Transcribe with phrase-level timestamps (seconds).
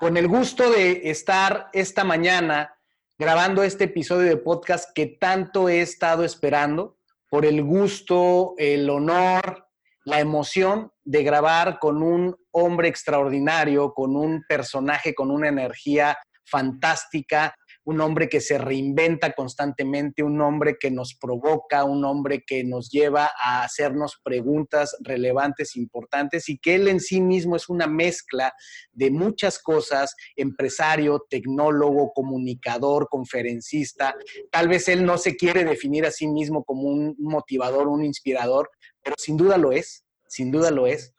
[0.00, 2.74] Con el gusto de estar esta mañana
[3.18, 6.96] grabando este episodio de podcast que tanto he estado esperando,
[7.28, 9.66] por el gusto, el honor,
[10.06, 17.54] la emoción de grabar con un hombre extraordinario, con un personaje con una energía fantástica,
[17.90, 22.88] un hombre que se reinventa constantemente, un hombre que nos provoca, un hombre que nos
[22.88, 28.54] lleva a hacernos preguntas relevantes, importantes y que él en sí mismo es una mezcla
[28.92, 34.14] de muchas cosas, empresario, tecnólogo, comunicador, conferencista.
[34.50, 38.70] Tal vez él no se quiere definir a sí mismo como un motivador, un inspirador,
[39.02, 41.12] pero sin duda lo es, sin duda lo es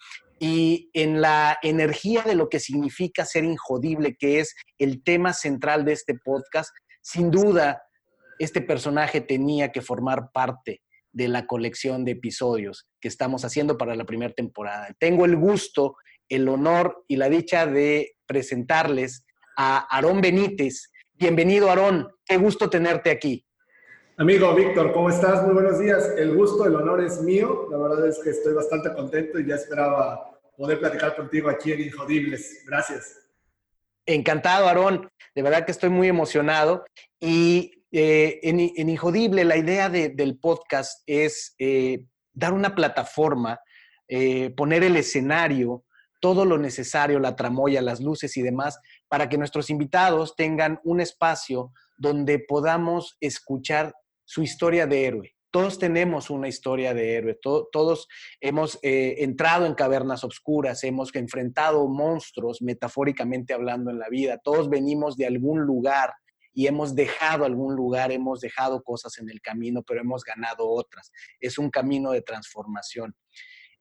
[0.44, 5.86] y en la energía de lo que significa ser injodible, que es el tema central
[5.86, 7.84] de este podcast, sin duda
[8.40, 10.82] este personaje tenía que formar parte
[11.12, 14.88] de la colección de episodios que estamos haciendo para la primera temporada.
[14.98, 15.96] Tengo el gusto,
[16.28, 19.24] el honor y la dicha de presentarles
[19.58, 20.92] a Aarón Benítez.
[21.14, 22.08] Bienvenido, Aarón.
[22.26, 23.46] Qué gusto tenerte aquí.
[24.18, 25.44] Amigo Víctor, ¿cómo estás?
[25.44, 26.14] Muy buenos días.
[26.18, 27.68] El gusto, el honor es mío.
[27.70, 30.31] La verdad es que estoy bastante contento y ya esperaba
[30.62, 32.64] poder platicar contigo aquí en Injodibles.
[32.68, 33.20] Gracias.
[34.06, 35.10] Encantado, Aarón.
[35.34, 36.86] De verdad que estoy muy emocionado.
[37.20, 43.60] Y eh, en, en, Injodible, la idea del podcast es eh, dar una plataforma,
[44.08, 45.84] eh, poner el escenario,
[46.20, 51.02] todo lo necesario, la tramoya, las luces y demás, para que nuestros invitados tengan un
[51.02, 53.96] espacio donde podamos escuchar
[54.26, 58.08] su historia de héroe, todos tenemos una historia de héroe, todos
[58.40, 64.70] hemos eh, entrado en cavernas oscuras, hemos enfrentado monstruos, metafóricamente hablando, en la vida, todos
[64.70, 66.14] venimos de algún lugar
[66.54, 71.12] y hemos dejado algún lugar, hemos dejado cosas en el camino, pero hemos ganado otras.
[71.40, 73.16] Es un camino de transformación.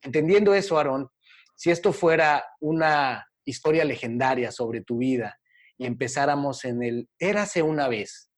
[0.01, 1.09] Entendiendo eso, Aarón,
[1.55, 5.39] si esto fuera una historia legendaria sobre tu vida
[5.77, 8.30] y empezáramos en el érase una vez,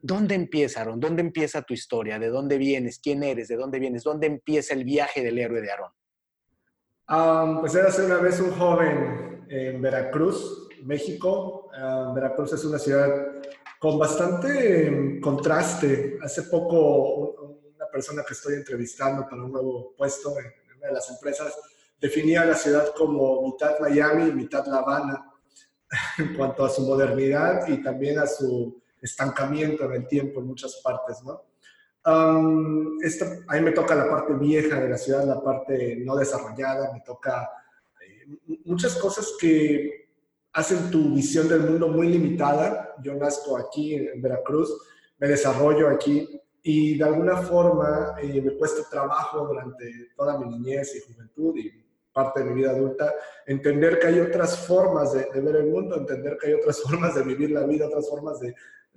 [0.00, 1.00] ¿Dónde empieza, Aarón?
[1.00, 2.18] ¿Dónde empieza tu historia?
[2.18, 3.00] ¿De dónde vienes?
[3.00, 3.48] ¿Quién eres?
[3.48, 4.04] ¿De dónde vienes?
[4.04, 5.92] ¿Dónde empieza el viaje del héroe de Aarón?
[7.60, 11.70] pues era hace una vez un joven en Veracruz, México.
[12.14, 13.08] Veracruz es una ciudad
[13.78, 16.18] con bastante em, contraste.
[16.22, 21.10] Hace poco una persona que estoy entrevistando para un nuevo puesto en una de las
[21.10, 21.54] empresas
[22.00, 25.32] definía la ciudad como mitad Miami y mitad La Habana
[26.18, 30.80] en cuanto a su modernidad y también a su estancamiento en el tiempo en muchas
[30.82, 31.42] partes, ¿no?
[32.06, 32.98] Um,
[33.48, 37.00] a mí me toca la parte vieja de la ciudad, la parte no desarrollada, me
[37.02, 37.50] toca
[38.00, 40.08] eh, muchas cosas que
[40.52, 42.94] hacen tu visión del mundo muy limitada.
[43.02, 44.72] Yo nazco aquí en Veracruz,
[45.18, 50.96] me desarrollo aquí y de alguna forma eh, me cuesta trabajo durante toda mi niñez
[50.96, 53.12] y juventud y parte de mi vida adulta,
[53.46, 57.14] entender que hay otras formas de, de, ver el mundo, entender que hay otras formas
[57.14, 58.54] de vivir la vida, otras formas de,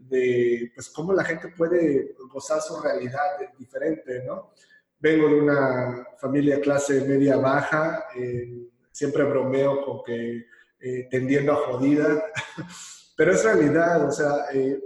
[0.09, 4.51] de pues, cómo la gente puede gozar su realidad diferente, ¿no?
[4.99, 10.45] Vengo de una familia clase media baja, eh, siempre bromeo con que
[10.79, 12.23] eh, tendiendo a jodida,
[13.17, 14.79] pero es realidad, o sea, eh,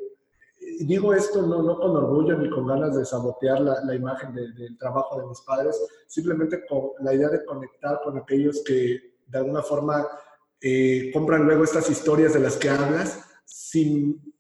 [0.81, 4.77] digo esto no, no, con orgullo ni con ganas de sabotear la, la imagen del
[4.77, 9.61] trabajo de mis padres, simplemente con la idea de conectar con aquellos que de alguna
[9.61, 10.07] forma
[11.13, 14.34] compran luego estas historias de las que hablas sin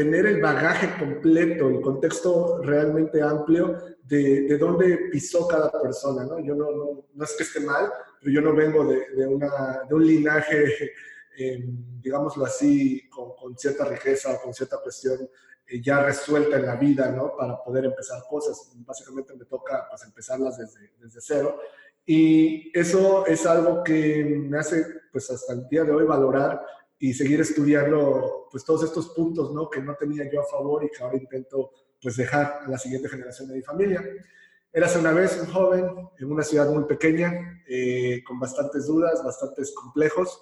[0.00, 6.38] tener el bagaje completo, el contexto realmente amplio de, de dónde pisó cada persona, ¿no?
[6.38, 9.82] Yo no, no, no, es que esté mal, pero yo no vengo de, de, una,
[9.86, 10.92] de un linaje,
[11.38, 11.64] eh,
[12.00, 15.28] digámoslo así, con, con, cierta riqueza o con cierta cuestión
[15.66, 17.36] eh, ya resuelta en la vida, ¿no?
[17.36, 18.72] Para poder empezar cosas.
[18.76, 21.60] Básicamente me toca pues, empezarlas desde, desde cero.
[22.06, 24.82] Y eso es algo que me hace,
[25.12, 26.58] pues hasta el día de hoy, valorar
[27.02, 29.70] y seguir estudiando pues todos estos puntos ¿no?
[29.70, 33.08] que no tenía yo a favor y que ahora intento pues dejar a la siguiente
[33.08, 34.04] generación de mi familia.
[34.70, 39.74] Érase una vez un joven en una ciudad muy pequeña, eh, con bastantes dudas, bastantes
[39.74, 40.40] complejos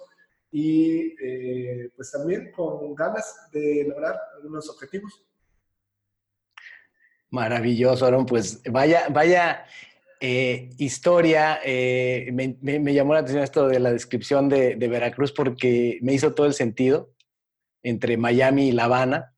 [0.51, 5.25] y eh, pues también con ganas de lograr algunos objetivos.
[7.31, 8.25] Maravilloso, Aaron.
[8.25, 9.65] Pues vaya, vaya
[10.21, 16.13] eh, historia, eh, me, llamó la atención esto de la descripción de, Veracruz porque me
[16.13, 17.13] hizo todo el sentido.
[17.81, 19.33] entre Miami y La Habana.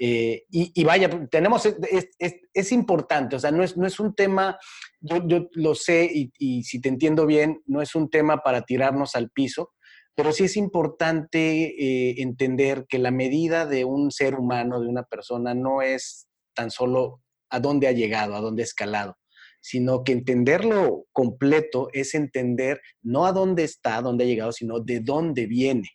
[0.00, 4.58] Eh, y, vaya, tenemos, es, importante, o sea, no es, no es un tema,
[5.00, 9.30] yo, lo sé y, si te entiendo bien, no es un tema para tirarnos al
[9.30, 9.74] piso,
[10.16, 15.54] pero sí es importante entender que la medida de un ser humano, de una persona,
[15.54, 19.16] no es tan solo a dónde ha llegado, a dónde ha escalado,
[19.62, 24.80] sino que entenderlo completo es entender no a dónde está, a dónde ha llegado, sino
[24.80, 25.88] de dónde viene.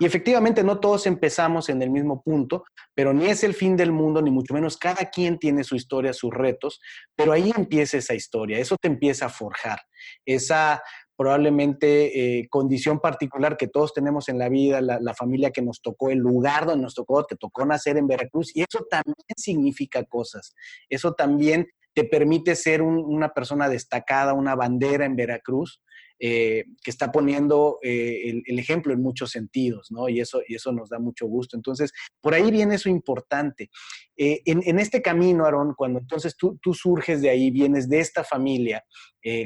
[0.00, 2.64] Y efectivamente no todos empezamos en el mismo punto,
[2.94, 4.76] pero ni es el fin del mundo, ni mucho menos.
[4.76, 6.80] Cada quien tiene su historia, sus retos,
[7.14, 9.78] pero ahí empieza esa historia, eso te empieza a forjar,
[10.26, 10.82] esa
[11.16, 16.10] probablemente eh, condición particular que todos tenemos en la vida, la, familia que nos tocó,
[16.10, 20.56] el lugar donde nos tocó, te tocó nacer en Veracruz, y eso también significa cosas,
[20.88, 25.80] eso también te permite ser una persona destacada, una bandera en Veracruz,
[26.20, 30.08] eh, que está poniendo eh, el, ejemplo en muchos sentidos, ¿no?
[30.08, 31.56] Y eso, y eso nos da mucho gusto.
[31.56, 33.68] Entonces, por ahí viene eso importante.
[34.16, 38.84] Eh, en, este camino, Aarón, cuando entonces tú, surges de ahí, vienes de esta familia,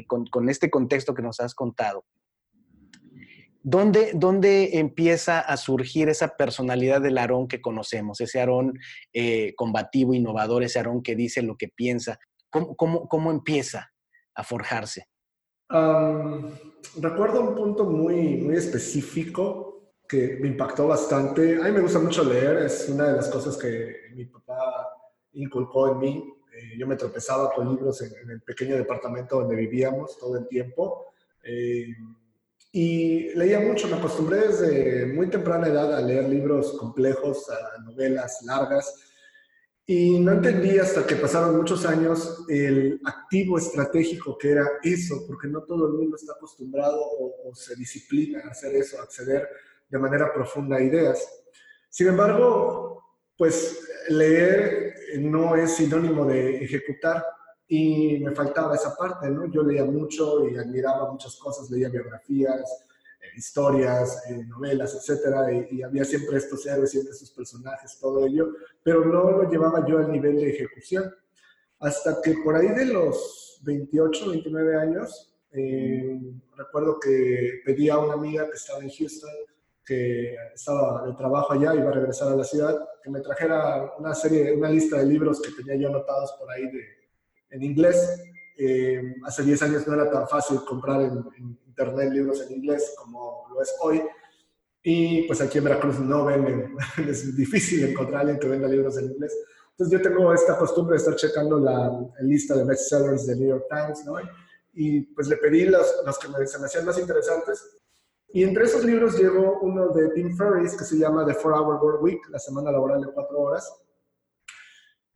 [0.07, 2.05] con, este contexto que nos has contado,
[3.61, 8.21] ¿Dónde, ¿Dónde, empieza a surgir esa personalidad del Aarón que conocemos?
[8.21, 8.79] Ese Aarón
[9.57, 12.19] combativo, innovador, ese Aarón que dice lo que piensa.
[12.49, 13.91] ¿Cómo, cómo, cómo empieza
[14.35, 15.05] a forjarse?
[16.99, 19.69] recuerdo un punto muy, muy específico
[20.07, 21.61] que me impactó bastante.
[21.61, 24.57] A mí me gusta mucho leer, es una de las cosas que mi papá
[25.33, 26.33] inculcó en mí.
[26.51, 31.13] Eh, yo me tropezaba con libros en, el pequeño departamento donde vivíamos todo el tiempo.
[31.43, 31.95] Eh,
[32.71, 38.41] y leía mucho, me acostumbré desde muy temprana edad a leer libros complejos, a novelas
[38.43, 39.08] largas.
[39.91, 45.47] Y no entendí hasta que pasaron muchos años el activo estratégico que era eso, porque
[45.47, 49.49] no todo el mundo está acostumbrado o, se disciplina a hacer eso, a acceder
[49.89, 51.27] de manera profunda a ideas.
[51.89, 53.03] Sin embargo,
[53.35, 57.25] pues leer no es sinónimo de ejecutar
[57.67, 59.51] y me faltaba esa parte, ¿no?
[59.51, 62.85] Yo leía mucho y admiraba muchas cosas, leía biografías,
[63.39, 68.49] historias, novelas, etcétera, y, había siempre estos héroes, siempre estos personajes, todo ello,
[68.83, 71.11] pero no lo llevaba yo al nivel de ejecución.
[71.79, 76.19] Hasta que por ahí de los 28, 29 años, eh,
[76.55, 79.31] recuerdo que pedí a una amiga que estaba en Houston,
[79.85, 84.13] que estaba de trabajo allá, iba a regresar a la ciudad, que me trajera una
[84.13, 86.83] serie, una lista de libros que tenía yo anotados por ahí de,
[87.51, 88.21] en inglés.
[88.57, 92.93] Eh, hace 10 años no era tan fácil comprar en, en internet libros en inglés
[92.97, 94.01] como lo es hoy.
[94.83, 96.75] Y pues aquí en Veracruz no venden,
[97.07, 99.35] es difícil encontrar a alguien que venda libros en inglés.
[99.71, 101.91] Entonces yo tengo esta costumbre de estar checando la,
[102.21, 104.15] lista de bestsellers de New York Times, ¿no?
[104.73, 107.77] Y pues le pedí los, los que me, se me hacían más interesantes.
[108.31, 111.83] Y entre esos libros llegó uno de Tim Ferriss que se llama The Four Hour
[111.83, 113.73] Work Week, la semana laboral de cuatro horas.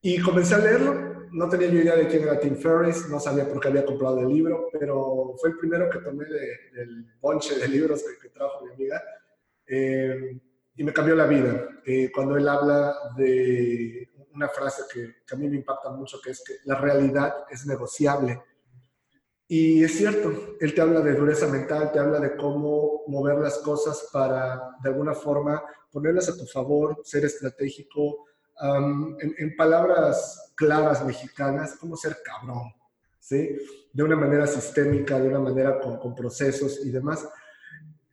[0.02, 3.48] Y comencé a leerlo no tenía ni idea de quién era Tim Ferriss, no sabía
[3.48, 7.68] por qué había comprado el libro, pero fue el primero que tomé del ponche de
[7.68, 9.02] libros que, trajo mi amiga
[9.68, 10.40] eh,
[10.76, 11.68] y me cambió la vida.
[11.86, 16.32] Eh, cuando él habla de una frase que, que, a mí me impacta mucho, que
[16.32, 18.42] es que la realidad es negociable.
[19.48, 23.58] Y es cierto, él te habla de dureza mental, te habla de cómo mover las
[23.60, 28.26] cosas para, de alguna forma, ponerlas a tu favor, ser estratégico,
[28.60, 32.74] en, palabras claras mexicanas, como ser cabrón,
[33.20, 33.58] ¿sí?
[33.92, 37.28] De una manera sistémica, de una manera con, procesos y demás.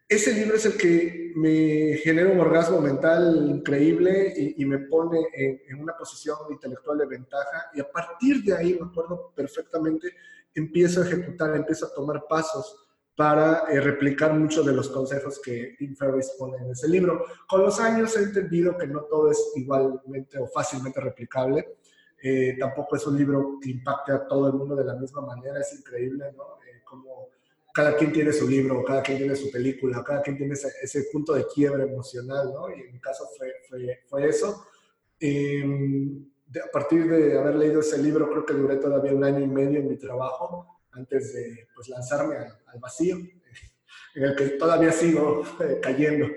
[0.08, 5.60] Ese libro es el que me genera un orgasmo mental increíble y, me pone en,
[5.68, 10.12] en, una posición intelectual de ventaja y a partir de ahí, me acuerdo perfectamente,
[10.54, 12.89] empiezo a ejecutar, empiezo a tomar pasos
[13.20, 17.26] para eh, replicar muchos de los consejos que Tim Ferriss pone en ese libro.
[17.46, 21.76] Con los años he entendido que no todo es igualmente o fácilmente replicable.
[22.22, 25.60] Eh, tampoco es un libro que impacte a todo el mundo de la misma manera.
[25.60, 26.44] Es increíble, ¿no?
[26.66, 27.28] Eh, como
[27.74, 31.34] cada quien tiene su libro, cada quien tiene su película, cada quien tiene ese, punto
[31.34, 32.70] de quiebre emocional, ¿no?
[32.70, 34.64] Y en mi caso fue, eso.
[35.20, 36.24] Em,
[36.54, 39.78] a partir de haber leído ese libro, creo que duré todavía un año y medio
[39.78, 43.16] en mi trabajo antes de pues, lanzarme al, vacío,
[44.14, 46.28] en el que todavía sigo eh, cayendo.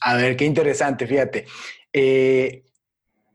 [0.00, 1.46] A ver, qué interesante, fíjate.
[1.92, 2.64] Eh,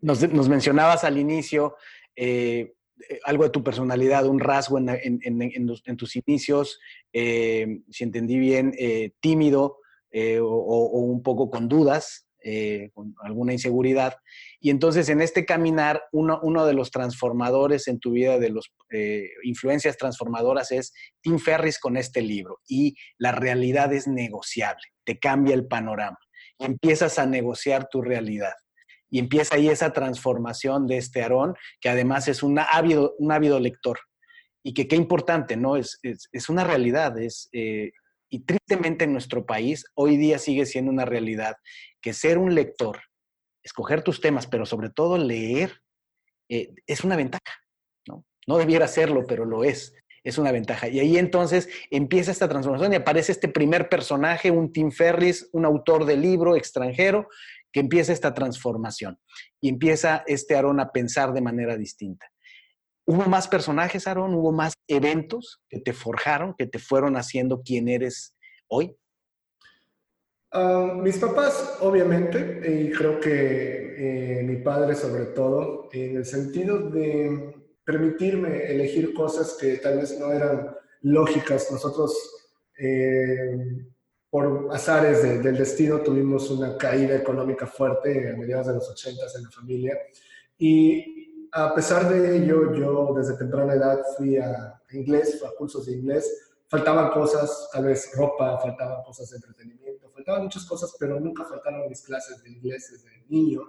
[0.01, 1.75] nos, mencionabas al inicio
[2.15, 2.75] eh,
[3.23, 6.79] algo de tu personalidad, un rasgo en, en, tus inicios,
[7.11, 8.73] si entendí bien,
[9.19, 9.79] tímido
[10.41, 12.24] o, un poco con dudas,
[12.93, 14.15] con alguna inseguridad.
[14.59, 18.65] Y entonces en este caminar, uno, uno de los transformadores en tu vida, de las
[18.91, 22.59] eh, influencias transformadoras es Tim Ferris con este libro.
[22.67, 26.17] Y la realidad es negociable, te cambia el panorama.
[26.59, 28.53] empiezas a negociar tu realidad.
[29.09, 33.59] Y empieza ahí esa transformación de este Aarón, que además es un ávido, un ávido
[33.59, 33.99] lector.
[34.63, 35.77] Y que qué importante, ¿no?
[35.77, 37.91] Es, es, una realidad, es, eh,
[38.35, 41.55] y tristemente en nuestro país hoy día sigue siendo una realidad
[42.01, 42.99] que ser un lector,
[43.63, 45.81] escoger tus temas, pero sobre todo leer,
[46.49, 47.61] eh, es una ventaja,
[48.05, 48.25] ¿no?
[48.45, 49.93] No debiera serlo, pero lo es.
[50.21, 50.89] Es una ventaja.
[50.89, 55.63] Y ahí entonces empieza esta transformación y aparece este primer personaje, un Tim Ferris, un
[55.63, 57.29] autor de libro extranjero,
[57.71, 59.17] que empieza esta transformación
[59.61, 62.25] y empieza este Aarón a pensar de manera distinta.
[63.07, 64.33] ¿Hubo más personajes, Aarón?
[64.33, 68.35] ¿Hubo más eventos que te forjaron, que te fueron haciendo quien eres
[68.67, 68.95] hoy?
[70.51, 76.89] Ah, mis papás, obviamente, y creo que eh, mi padre sobre todo, en el sentido
[76.89, 81.71] de permitirme elegir cosas que tal vez no eran lógicas.
[81.71, 82.17] Nosotros,
[82.79, 83.85] eh,
[84.29, 89.43] por azares del destino, tuvimos una caída económica fuerte a mediados de los 80 en
[89.43, 89.97] la familia.
[90.57, 91.14] Y
[91.55, 96.29] a pesar de ello, yo desde temprana edad fui a inglés, a cursos de inglés.
[96.67, 101.87] Faltaban cosas, tal vez ropa, faltaban cosas de entretenimiento, faltaban muchas cosas, pero nunca faltaron
[101.87, 103.61] mis clases de inglés desde niño.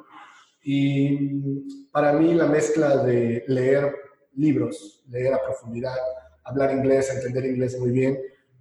[0.65, 3.95] Y para mí la mezcla de leer
[4.35, 5.97] libros, leer a profundidad,
[6.43, 8.19] hablar inglés, entender inglés muy bien,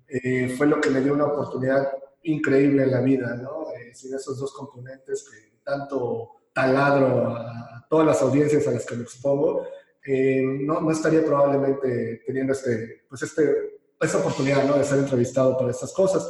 [0.08, 1.92] eh, fue lo que me dio una oportunidad
[2.22, 3.72] increíble en la vida, ¿no?
[3.72, 8.96] Eh, sin esos dos componentes que tanto taladro a, todas las audiencias a las que
[8.96, 9.68] me expongo,
[10.06, 14.78] eh, no, no, estaría probablemente teniendo este, pues este, esta oportunidad ¿no?
[14.78, 16.30] de ser entrevistado para estas cosas.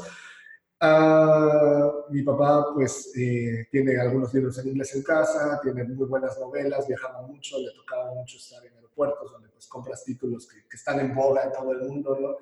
[0.82, 6.38] Uh, mi papá pues eh, tiene algunos libros en inglés en casa, tiene muy buenas
[6.40, 10.76] novelas, viajaba mucho, le tocaba mucho estar en aeropuertos donde pues compras títulos que, que
[10.76, 12.38] están en boga en todo el mundo, ¿no?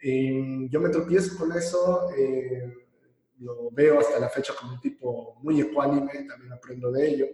[0.00, 2.72] Yo me tropiezo con eso, eh,
[3.38, 7.26] lo veo hasta la fecha como un tipo muy ecuánime, también aprendo de ello.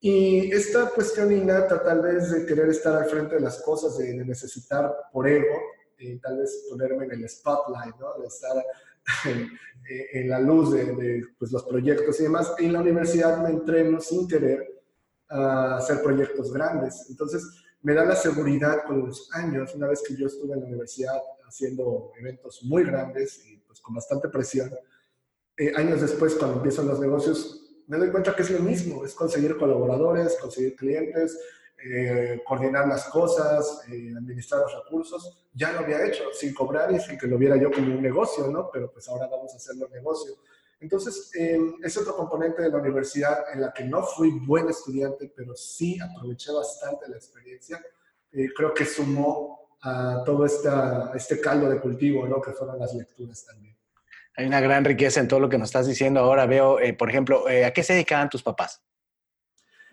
[0.00, 4.14] Y esta cuestión innata tal vez de querer estar al frente de las cosas, de,
[4.14, 5.58] de necesitar por ego,
[6.00, 8.18] y tal vez ponerme en el spotlight, ¿no?
[8.18, 8.64] De estar
[10.12, 12.54] en, la luz de, pues, los proyectos y demás.
[12.58, 14.66] En la universidad me entreno sin querer
[15.28, 17.06] a hacer proyectos grandes.
[17.08, 17.44] Entonces,
[17.82, 21.18] me da la seguridad con los años, una vez que yo estuve en la universidad
[21.46, 24.70] haciendo eventos muy grandes y pues con bastante presión,
[25.56, 29.14] eh, años después, cuando empiezan los negocios, me doy cuenta que es lo mismo, es
[29.14, 31.36] conseguir colaboradores, conseguir clientes,
[31.84, 37.00] eh, coordinar las cosas, eh, administrar los recursos, ya lo había hecho sin cobrar y
[37.00, 38.70] sin que lo viera yo como un negocio, ¿no?
[38.72, 40.34] Pero pues ahora vamos a hacerlo negocio.
[40.78, 45.32] Entonces, eh, es otro componente de la universidad en la que no fui buen estudiante,
[45.34, 47.84] pero sí aproveché bastante la experiencia.
[48.30, 52.40] creo que sumó a todo esta, este caldo de cultivo, ¿no?
[52.40, 53.79] Que fueron las lecturas también.
[54.36, 56.20] Hay una gran riqueza en todo lo que nos estás diciendo.
[56.20, 58.82] Ahora veo, por ejemplo, ¿a qué se dedicaban tus papás?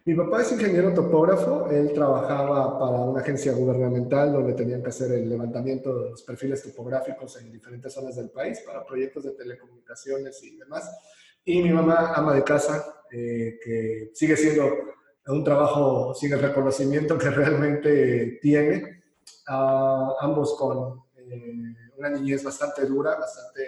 [0.07, 5.11] Mi papá es ingeniero topógrafo, él trabajaba para una agencia gubernamental donde tenían que hacer
[5.11, 10.41] el levantamiento de los perfiles topográficos en diferentes zonas del país para proyectos de telecomunicaciones
[10.43, 10.89] y demás.
[11.43, 14.71] Y mi mamá, ama de casa, eh, que sigue siendo
[15.27, 19.03] un trabajo sin el reconocimiento que realmente tiene,
[19.45, 23.61] ambos con eh, una niñez bastante dura, bastante,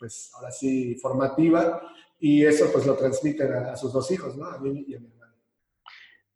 [0.00, 1.82] pues ahora sí, formativa,
[2.18, 4.46] y eso pues lo transmiten a, sus dos hijos, ¿no?
[4.46, 5.34] A mí y a mi hermano.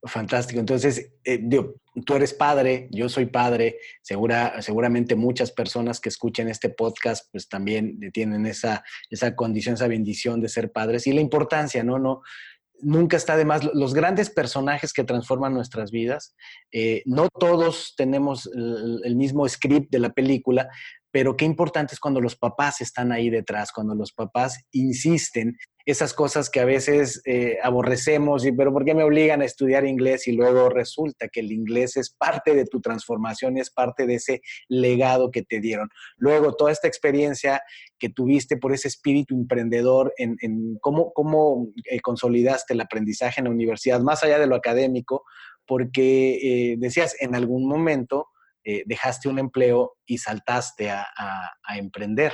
[0.05, 0.61] Fantástico.
[0.61, 1.43] Entonces, eh,
[2.05, 7.49] tú eres padre, yo soy padre, segura, seguramente muchas personas que escuchen este podcast pues
[7.49, 11.99] también tienen esa, esa condición, esa bendición de ser padres y la importancia, ¿no?
[11.99, 12.23] no
[12.81, 13.65] nunca está de más.
[13.73, 16.35] Los grandes personajes que transforman nuestras vidas,
[16.73, 20.69] eh, no todos tenemos el, mismo script de la película,
[21.15, 25.57] pero qué importante es cuando los papás están ahí detrás, cuando los papás insisten
[25.87, 29.87] esas cosas que a veces eh, aborrecemos, y, pero ¿por qué me obligan a estudiar
[29.87, 30.27] inglés?
[30.27, 34.43] Y luego resulta que el inglés es parte de tu transformación, es parte de ese
[34.69, 35.89] legado que te dieron.
[36.17, 37.63] Luego, toda esta experiencia
[37.97, 40.37] que tuviste por ese espíritu emprendedor, en,
[40.81, 45.23] cómo, cómo eh, consolidaste el aprendizaje en la universidad, más allá de lo académico,
[45.65, 48.31] porque eh, decías, en algún momento
[48.65, 51.07] eh, dejaste un empleo y saltaste a,
[51.77, 52.33] emprender.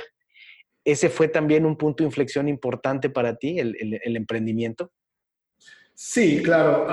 [0.83, 4.91] ¿Ese fue también un punto de inflexión importante para ti, el, emprendimiento?
[5.93, 6.85] Sí, claro.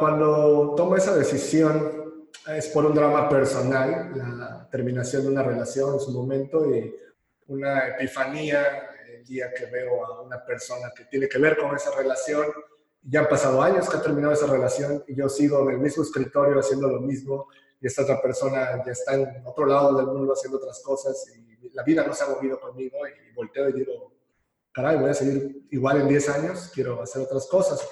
[0.00, 2.06] cuando tomo esa decisión
[2.48, 6.94] es por un drama personal, la terminación de una relación en su momento y
[7.48, 11.90] una epifanía el día que veo a una persona que tiene que ver con esa
[11.96, 12.46] relación.
[13.02, 16.02] Ya han pasado años que ha terminado esa relación y yo sigo en el mismo
[16.02, 17.48] escritorio haciendo lo mismo
[17.86, 21.82] esta otra persona ya está en otro lado del mundo haciendo otras cosas y la
[21.82, 24.12] vida no se ha movido conmigo y volteo y digo,
[24.72, 27.86] caray, voy a seguir igual en 10 años, quiero hacer otras cosas.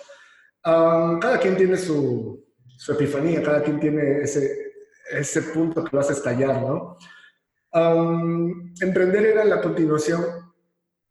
[0.63, 2.45] cada quien tiene su,
[2.77, 4.73] su, epifanía, cada quien tiene ese,
[5.11, 6.99] ese punto que vas a estallar, ¿no?
[8.81, 10.25] emprender era la continuación,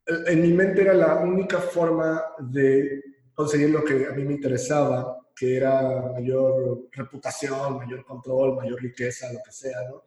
[0.06, 3.02] en mi mente era la única forma de
[3.34, 9.32] conseguir lo que a mí me interesaba, que era mayor reputación, mayor control, mayor riqueza,
[9.34, 10.04] lo que sea, ¿no?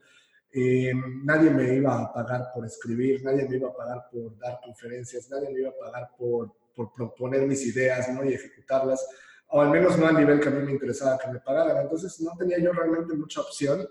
[0.59, 0.93] Eh,
[1.23, 5.29] nadie me iba a pagar por escribir, nadie me iba a pagar por dar conferencias,
[5.29, 8.25] nadie me iba a pagar por, por proponer mis ideas ¿no?
[8.25, 9.07] y ejecutarlas,
[9.49, 11.83] o al menos no al nivel que a mí me interesaba que me pagaran.
[11.83, 13.87] Entonces no tenía yo realmente mucha opción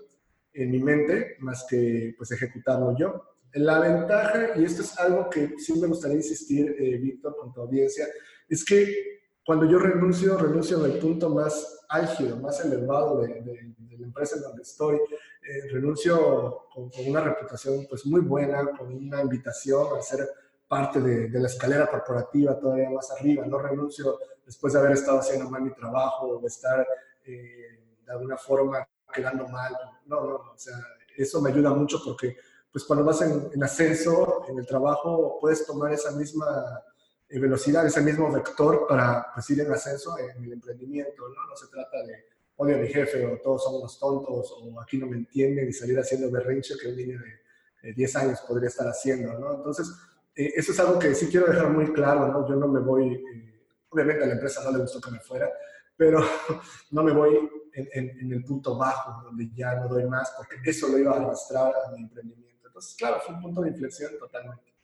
[0.54, 3.22] en mi mente más que pues ejecutarlo yo.
[3.52, 7.60] La ventaja, y esto es algo que sí me gustaría insistir, eh, Víctor, con tu
[7.60, 8.06] audiencia,
[8.48, 13.96] es que cuando yo renuncio, renuncio en el punto más álgido, más elevado de, de,
[13.96, 14.96] la empresa en donde estoy.
[14.96, 20.28] Eh, renuncio con, una reputación pues muy buena, con una invitación a ser
[20.66, 23.46] parte de, de, la escalera corporativa todavía más arriba.
[23.46, 26.84] No renuncio después de haber estado haciendo mal mi trabajo o de estar
[27.24, 28.84] eh, de alguna forma
[29.14, 29.72] quedando mal.
[30.06, 30.74] No, no, o sea,
[31.16, 32.36] eso me ayuda mucho porque
[32.72, 36.82] pues cuando vas en, en ascenso en el trabajo puedes tomar esa misma
[37.28, 41.48] velocidad, ese mismo vector para pues, ir en ascenso en el emprendimiento, ¿no?
[41.48, 42.24] No se trata de
[42.56, 45.98] odio a mi jefe o todos somos tontos o aquí no me entienden y salir
[45.98, 47.46] haciendo berrinche que un niño de,
[47.94, 49.54] 10 años podría estar haciendo, ¿no?
[49.54, 49.88] Entonces,
[50.34, 52.48] eh, eso es algo que sí quiero dejar muy claro, ¿no?
[52.48, 55.48] Yo no me voy, eh, obviamente a la empresa no le gustó que me fuera,
[55.96, 56.18] pero
[56.90, 60.88] no me voy en, en, el punto bajo, donde ya no doy más, porque eso
[60.88, 62.66] lo iba a arrastrar a mi emprendimiento.
[62.66, 64.75] Entonces, claro, fue un punto de inflexión totalmente.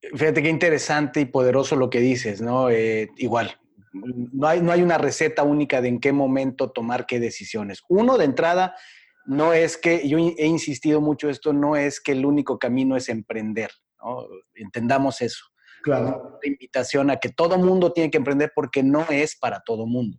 [0.00, 2.70] Fíjate qué interesante y poderoso lo que dices, ¿no?
[2.70, 3.58] Eh, igual,
[3.92, 7.82] no hay, no hay una receta única de en qué momento tomar qué decisiones.
[7.88, 8.74] Uno, de entrada,
[9.26, 13.08] no es que, yo he insistido mucho esto, no es que el único camino es
[13.08, 13.70] emprender,
[14.02, 14.26] ¿no?
[14.54, 15.44] Entendamos eso.
[15.82, 16.38] Claro.
[16.42, 20.18] La invitación a que todo mundo tiene que emprender porque no es para todo mundo.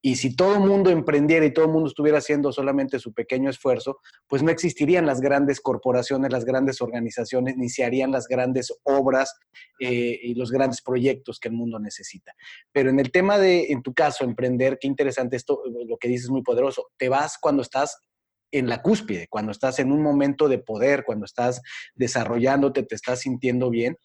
[0.00, 3.50] Y si todo el mundo emprendiera y todo el mundo estuviera haciendo solamente su pequeño
[3.50, 8.72] esfuerzo, pues no existirían las grandes corporaciones, las grandes organizaciones, ni se harían las grandes
[8.84, 9.34] obras
[9.80, 12.32] eh, y los grandes proyectos que el mundo necesita.
[12.72, 16.24] Pero en el tema de, en tu caso, emprender, qué interesante esto, lo que dices
[16.24, 16.90] es muy poderoso.
[16.96, 17.98] Te vas cuando estás
[18.50, 21.60] en la cúspide, cuando estás en un momento de poder, cuando estás
[21.94, 23.96] desarrollándote, te estás sintiendo bien,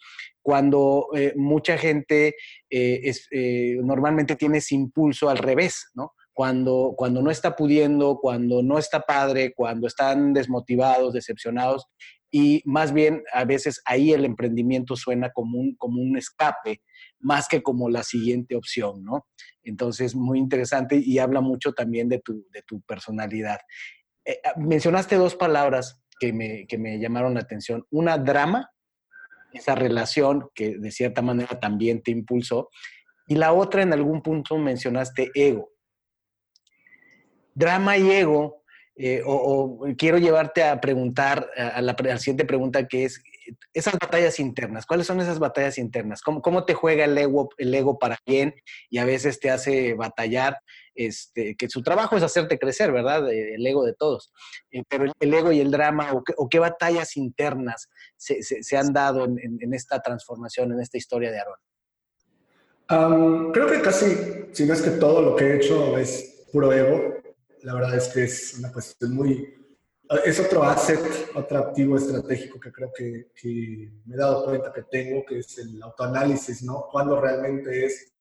[0.42, 2.36] cuando eh, mucha gente
[2.70, 6.14] eh, es, eh, normalmente tiene ese impulso al revés, ¿no?
[6.34, 11.86] Cuando, cuando no está pudiendo, cuando no está padre, cuando están desmotivados, decepcionados,
[12.36, 16.82] y más bien a veces ahí el emprendimiento suena como un, como un escape,
[17.20, 19.28] más que como la siguiente opción, ¿no?
[19.62, 23.60] Entonces, muy interesante y habla mucho también de tu, de tu personalidad.
[24.26, 27.86] Eh, ah, mencionaste dos palabras que me, que me llamaron la atención.
[27.92, 28.72] Una, drama,
[29.54, 32.70] esa relación que de cierta manera también te impulsó.
[33.28, 35.72] Y la otra, en algún punto mencionaste ego.
[37.54, 38.64] Drama y ego,
[38.96, 43.24] eh, o, quiero llevarte a preguntar, a la, a la, siguiente pregunta que es,
[43.74, 46.22] esas batallas internas, ¿cuáles son esas batallas internas?
[46.22, 48.56] ¿Cómo, cómo te juega el ego, el ego para bien
[48.90, 50.60] y a veces te hace batallar?
[50.96, 53.32] Este, que su trabajo es hacerte crecer, ¿verdad?
[53.32, 54.32] El ego de todos.
[54.72, 59.74] Eh, pero el ego y el drama, o, qué, batallas internas se, han dado en,
[59.74, 63.52] esta transformación, en esta historia de Aarón.
[63.52, 64.16] creo que casi,
[64.52, 67.16] si no es que todo lo que he hecho es puro ego.
[67.64, 69.60] La verdad es que es una cuestión muy...
[70.26, 71.00] Es otro asset,
[71.34, 75.58] otro activo estratégico que creo que, que me he dado cuenta que tengo, que es
[75.58, 76.86] el autoanálisis, ¿no?
[76.92, 78.14] Cuando realmente es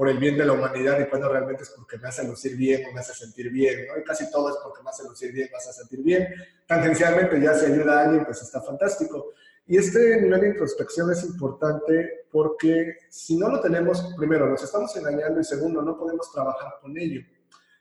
[0.00, 2.86] por el bien de la humanidad y cuando realmente es porque me hace lucir bien
[2.88, 4.00] o me hace sentir bien, ¿no?
[4.00, 6.26] Y casi todo es porque me hace lucir bien, me hace sentir bien.
[6.66, 9.34] Tangencialmente ya si ayuda a alguien, pues está fantástico.
[9.66, 14.96] Y este nivel de introspección es importante porque si no lo tenemos, primero, nos estamos
[14.96, 17.20] engañando y segundo, no podemos trabajar con ello.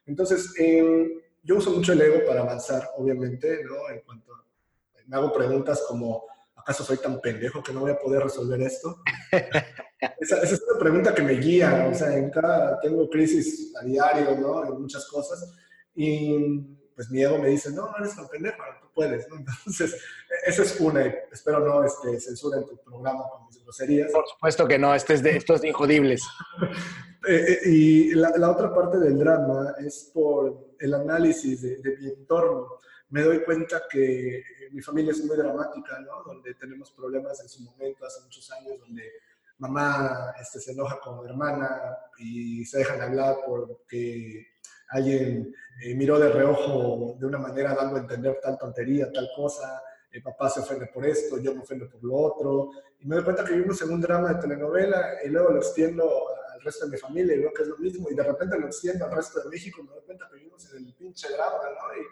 [0.05, 3.89] Entonces, eh, yo uso mucho el ego para avanzar, obviamente, ¿no?
[3.89, 4.33] En cuanto
[5.07, 9.01] me hago preguntas como, ¿acaso soy tan pendejo que no voy a poder resolver esto?
[10.19, 14.37] esa, es una pregunta que me guía, o sea, en cada, tengo crisis a diario,
[14.37, 14.65] ¿no?
[14.65, 15.53] En muchas cosas,
[15.95, 19.37] y pues mi ego me dice, no, no eres tan pendejo, tú puedes, ¿no?
[19.65, 19.95] Entonces,
[20.45, 24.11] esa es una, espero no este, en tu programa con mis groserías.
[24.11, 26.23] Por supuesto que no, este es de, estos de injodibles.
[27.27, 31.97] Eh, eh, y la, la, otra parte del drama es por el análisis de, de
[31.97, 32.79] mi entorno.
[33.09, 36.23] Me doy cuenta que mi familia es muy dramática, ¿no?
[36.23, 39.03] Donde tenemos problemas en su momento, hace muchos años, donde
[39.59, 44.47] mamá este, se enoja con hermana y se dejan hablar porque
[44.89, 49.81] alguien eh, miró de reojo de una manera dando a entender tal tontería, tal cosa.
[50.11, 53.23] el papá se ofende por esto, yo me ofendo por lo otro, y me doy
[53.23, 56.09] cuenta que vivimos en un drama de telenovela y luego lo extiendo
[56.51, 58.65] al resto de mi familia y veo que es lo mismo, y de repente lo
[58.65, 61.57] extiendo al resto de México y me doy cuenta que vivimos en el pinche drama,
[61.63, 62.03] ¿no?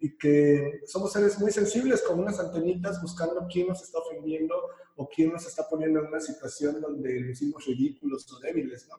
[0.00, 4.54] Y que somos seres muy sensibles con unas antenitas buscando quién nos está ofendiendo
[4.96, 8.96] o quién nos está poniendo en una situación donde nos hicimos ridículos o débiles, ¿no?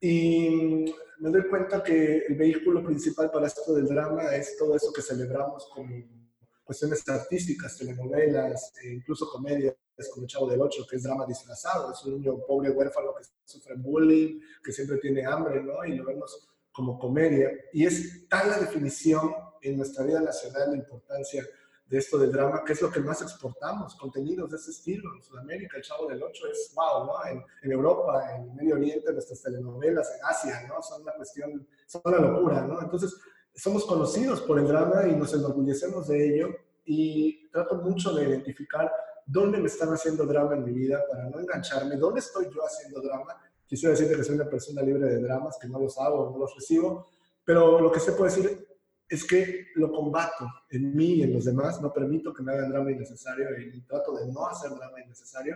[0.00, 0.84] Y
[1.20, 5.00] me doy cuenta que el vehículo principal para esto del drama es todo eso que
[5.00, 5.94] celebramos como
[6.64, 9.76] cuestiones artísticas, telenovelas, e incluso comedias
[10.12, 13.76] como Chavo del Ocho, que es drama disfrazado, es un niño pobre huérfano que sufre
[13.76, 15.84] bullying, que siempre tiene hambre, ¿no?
[15.84, 17.50] Y lo vemos como comedia.
[17.72, 21.46] Y es tal la definición en nuestra vida nacional la importancia
[21.86, 25.14] de esto del drama, que es lo que más exportamos, contenidos de ese estilo.
[25.14, 27.26] En Sudamérica, el Chavo del Ocho es wow, ¿no?
[27.26, 30.82] En, en Europa, en Medio Oriente, nuestras telenovelas, en Asia, ¿no?
[30.82, 32.80] Son una cuestión, son una locura, ¿no?
[32.80, 33.14] Entonces,
[33.54, 36.48] somos conocidos por el drama y nos enorgullecemos de ello
[36.84, 38.90] y trato mucho de identificar
[39.26, 43.02] dónde me están haciendo drama en mi vida para no engancharme, dónde estoy yo haciendo
[43.02, 43.36] drama.
[43.66, 46.54] Quisiera decirte que soy una persona libre de dramas, que no los hago, no los
[46.54, 47.06] recibo,
[47.44, 48.71] pero lo que se puede decir
[49.12, 52.70] es que lo combato en mí y en los demás, no permito que me hagan
[52.70, 55.54] drama innecesario y trato de no hacer drama innecesario.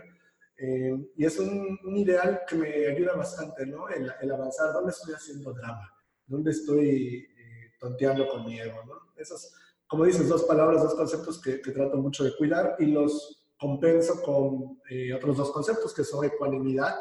[0.55, 3.89] Eh, y es un, ideal que me ayuda bastante, ¿no?
[3.89, 5.91] El, avanzar, ¿dónde estoy haciendo drama?
[6.27, 8.93] ¿Dónde estoy eh, tonteando con mi ego, ¿no?
[9.15, 9.51] Esas,
[9.87, 14.21] como dices, dos palabras, dos conceptos que, que trato mucho de cuidar y los compenso
[14.21, 16.95] con eh, otros dos conceptos que son ecuanimidad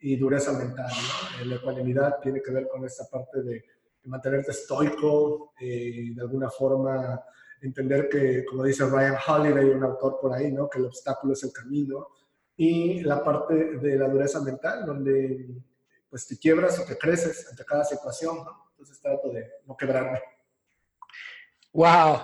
[0.00, 1.44] y dureza mental, ¿no?
[1.44, 3.64] La ecuanimidad tiene que ver con esta parte de
[4.04, 7.22] mantenerte estoico, eh, de alguna forma
[7.60, 10.68] entender que, como dice Ryan Holiday, un autor por ahí, ¿no?
[10.68, 12.08] que el obstáculo es el camino,
[12.56, 15.48] y la parte de la dureza mental, donde
[16.10, 18.68] pues te quiebras o te creces ante cada situación, ¿no?
[18.72, 20.20] Entonces trato de no quebrarme.
[21.72, 22.18] ¡Wow!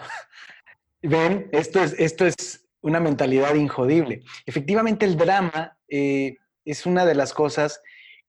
[1.02, 4.24] Ven, esto es, esto es una mentalidad injodible.
[4.44, 7.80] Efectivamente, el drama eh, es una de las cosas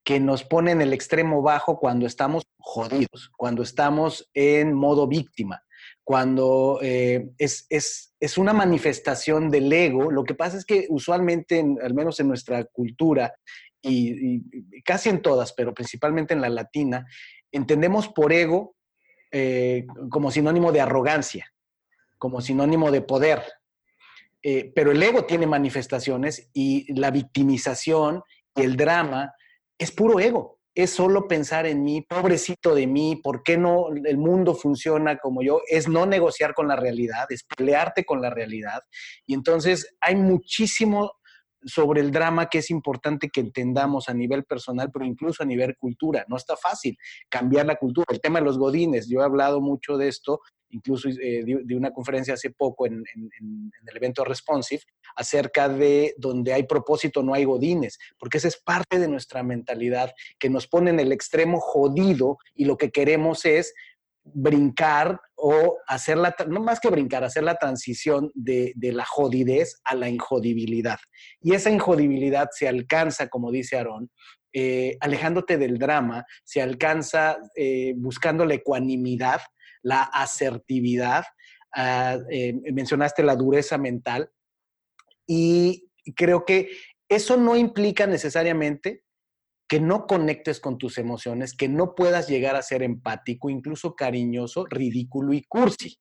[0.07, 5.61] que nos pone en el extremo bajo cuando estamos jodidos, cuando estamos en modo víctima,
[6.05, 10.09] cuando eh, es, es, es, una manifestación del ego.
[10.09, 13.35] Lo que pasa es que usualmente, en, al menos en nuestra cultura,
[13.81, 17.05] y, y, casi en todas, pero principalmente en la latina,
[17.51, 18.77] entendemos por ego
[19.33, 21.53] eh, como sinónimo de arrogancia,
[22.17, 23.43] como sinónimo de poder.
[24.41, 28.23] Eh, pero el ego tiene manifestaciones y la victimización
[28.55, 29.33] y el drama
[29.77, 34.17] es puro ego, es solo pensar en mí, pobrecito de mí, ¿por qué no el
[34.17, 35.61] mundo funciona como yo?
[35.67, 38.81] Es no negociar con la realidad, es pelearte con la realidad.
[39.25, 41.13] Y entonces hay muchísimo
[41.67, 45.75] sobre el drama que es importante que entendamos a nivel personal, pero incluso a nivel
[45.77, 46.25] cultura.
[46.27, 46.97] No está fácil
[47.29, 48.05] cambiar la cultura.
[48.09, 51.91] El tema de los godines, yo he hablado mucho de esto incluso eh, de, una
[51.91, 54.81] conferencia hace poco en, en, en, el evento Responsive,
[55.15, 60.11] acerca de donde hay propósito, no hay godines, porque esa es parte de nuestra mentalidad
[60.39, 63.73] que nos pone en el extremo jodido y lo que queremos es
[64.33, 69.79] brincar o hacer la, no más que brincar, hacer la transición de, de, la jodidez
[69.83, 70.97] a la injodibilidad.
[71.41, 74.09] Y esa injodibilidad se alcanza, como dice Aarón,
[74.53, 79.41] eh, alejándote del drama, se alcanza eh, buscando la ecuanimidad,
[79.83, 81.25] la asertividad,
[81.75, 84.31] uh, eh, mencionaste la dureza mental
[85.27, 86.69] y creo que
[87.07, 89.03] eso no implica necesariamente
[89.67, 94.65] que no conectes con tus emociones, que no puedas llegar a ser empático, incluso cariñoso,
[94.69, 95.97] ridículo y cursi.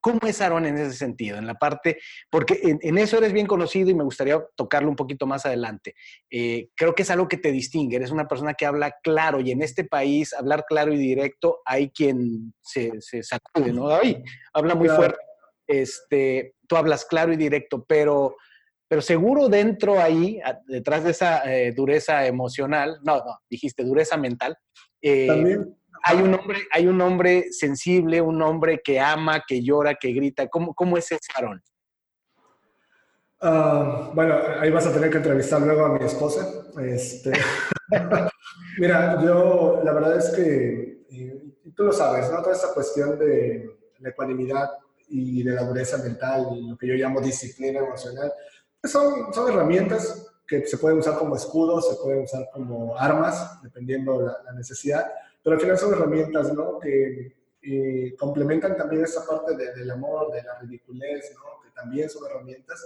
[0.00, 1.38] ¿Cómo es Aaron en ese sentido?
[1.38, 1.96] En la parte,
[2.30, 5.94] porque en, en, eso eres bien conocido y me gustaría tocarlo un poquito más adelante.
[6.30, 9.50] Eh, creo que es algo que te distingue, eres una persona que habla claro y
[9.50, 13.88] en este país hablar claro y directo hay quien se, se sacude, ¿no?
[13.88, 15.18] Ay, habla muy fuerte.
[15.66, 18.36] Este, tú hablas claro y directo, pero,
[18.88, 24.56] pero seguro dentro ahí, detrás de esa eh, dureza emocional, no, no, dijiste dureza mental.
[25.00, 29.94] Eh, También hay un hombre, hay un hombre sensible, un hombre que ama, que llora,
[29.94, 30.48] que grita.
[30.48, 31.62] ¿Cómo, cómo es ese varón?
[33.40, 36.46] Uh, bueno, ahí vas a tener que entrevistar luego a mi esposa.
[36.82, 37.32] Este,
[38.78, 42.42] mira, yo la verdad es que, y, tú lo sabes, ¿no?
[42.42, 43.64] Toda esta cuestión de
[43.98, 44.70] la ecuanimidad
[45.08, 48.30] y de la dureza mental y lo que yo llamo disciplina emocional,
[48.84, 54.20] son, son herramientas que se pueden usar como escudos, se pueden usar como armas, dependiendo
[54.20, 55.06] la, la necesidad
[55.44, 56.78] pero al final son herramientas, ¿no?
[56.78, 61.62] Que eh, complementan también esa parte de, del amor, de la ridiculez, ¿no?
[61.62, 62.82] Que también son herramientas.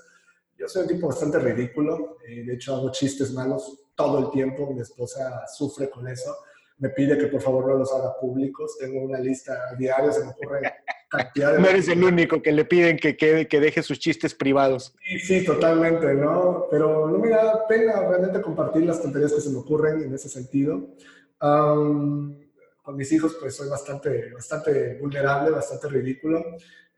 [0.58, 4.72] Yo soy un tipo bastante ridículo, eh, de hecho hago chistes malos todo el tiempo,
[4.72, 6.37] mi esposa sufre con eso,
[6.78, 10.30] me pide que por favor no los haga públicos, tengo una lista diaria, se me
[10.30, 10.62] ocurren
[11.08, 11.60] cantidad de...
[11.60, 14.94] No eres el único que le piden que, que, que deje sus chistes privados.
[15.02, 16.66] Sí, sí, totalmente, ¿no?
[16.70, 20.28] Pero no me da pena realmente compartir las tonterías que se me ocurren en ese
[20.28, 20.94] sentido.
[21.38, 26.44] con mis hijos, pues soy bastante, bastante vulnerable, bastante ridículo.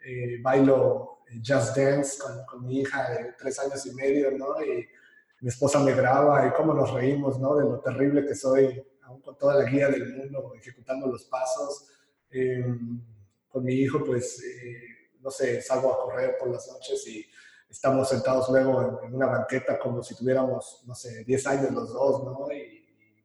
[0.04, 4.60] Eh, bailo Just Dance con, con, mi hija de tres años y medio, ¿no?
[4.62, 4.88] Y
[5.40, 7.54] mi esposa me graba y cómo nos reímos, ¿no?
[7.56, 11.88] De lo terrible que soy, aún con toda la guía del mundo, ejecutando los pasos.
[12.30, 12.64] Eh,
[13.48, 17.26] con mi hijo, pues, eh, no sé, salgo a correr por las noches y
[17.68, 22.24] estamos sentados luego en, una banqueta como si tuviéramos, no sé, 10 años los dos,
[22.24, 22.52] ¿no?
[22.52, 22.78] Y,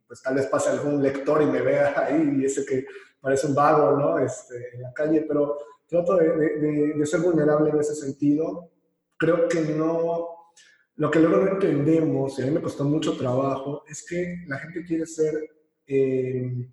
[0.06, 2.86] pues tal vez pase algún lector y me vea ahí y ese que
[3.20, 4.18] parece un vago, ¿no?
[4.18, 8.70] Este, en la calle, pero trato de, de, de, ser vulnerable en ese sentido.
[9.16, 10.52] Creo que no,
[10.96, 14.58] lo que luego no entendemos, y a mí me costó mucho trabajo, es que la
[14.58, 15.55] gente quiere ser
[15.86, 16.68] eh,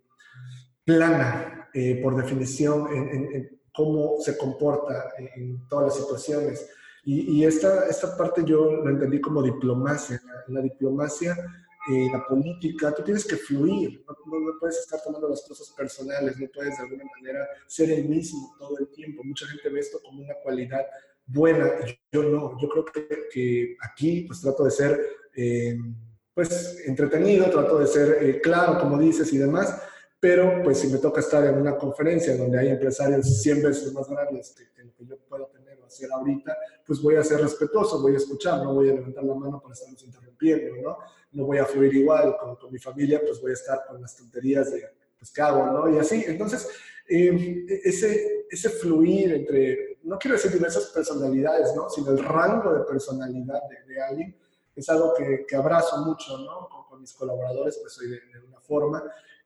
[0.84, 1.70] plana,
[2.02, 6.70] por definición, en, cómo se comporta en, todas las situaciones.
[7.06, 10.22] Y, esta, esta parte yo lo entendí como diplomacia.
[10.48, 11.36] En la diplomacia
[11.92, 16.40] eh, la política, tú tienes que fluir, no, no, puedes estar tomando las cosas personales,
[16.40, 19.22] no puedes de alguna manera ser el mismo todo el tiempo.
[19.22, 20.86] Mucha gente ve esto como una cualidad
[21.26, 21.70] buena,
[22.10, 25.00] yo no, yo creo que, aquí pues trato de ser
[25.36, 25.78] eh,
[26.34, 29.82] pues entretenido, trato de ser eh, claro, como dices y demás,
[30.20, 34.10] pero pues si me toca estar en una conferencia donde hay empresarios 100 veces más
[34.10, 37.42] grandes que, que lo que yo puedo tener o hacer ahorita, pues voy a ser
[37.42, 40.98] respetuoso, voy a escuchar, no voy a levantar la mano para estarnos interrumpiendo, ¿no?
[41.34, 44.16] no voy a fluir igual con, con, mi familia, pues voy a estar con las
[44.16, 44.84] tonterías de,
[45.18, 45.94] pues, ¿qué hago, no?
[45.94, 46.70] Y así, entonces,
[47.08, 51.90] eh, ese, ese fluir entre, no quiero decir diversas personalidades, ¿no?
[51.90, 54.36] Sino el rango de personalidad de, de alguien,
[54.76, 56.68] es algo que, que, abrazo mucho, ¿no?
[56.70, 59.04] Con, con, mis colaboradores, pues soy de, de una forma.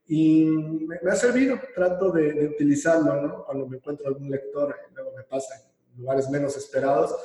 [0.08, 3.46] Y me, me, ha servido, trato de, de utilizarlo, ¿no?
[3.46, 7.16] Cuando me encuentro algún lector, luego me pasa en lugares menos esperados,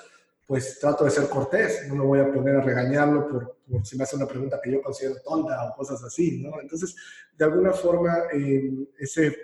[0.46, 3.96] pues trato de ser cortés, no me voy a poner a regañarlo por, por, si
[3.96, 6.60] me hace una pregunta que yo considero tonta o cosas así, ¿no?
[6.60, 6.94] Entonces,
[7.36, 9.36] de alguna forma, eh, ese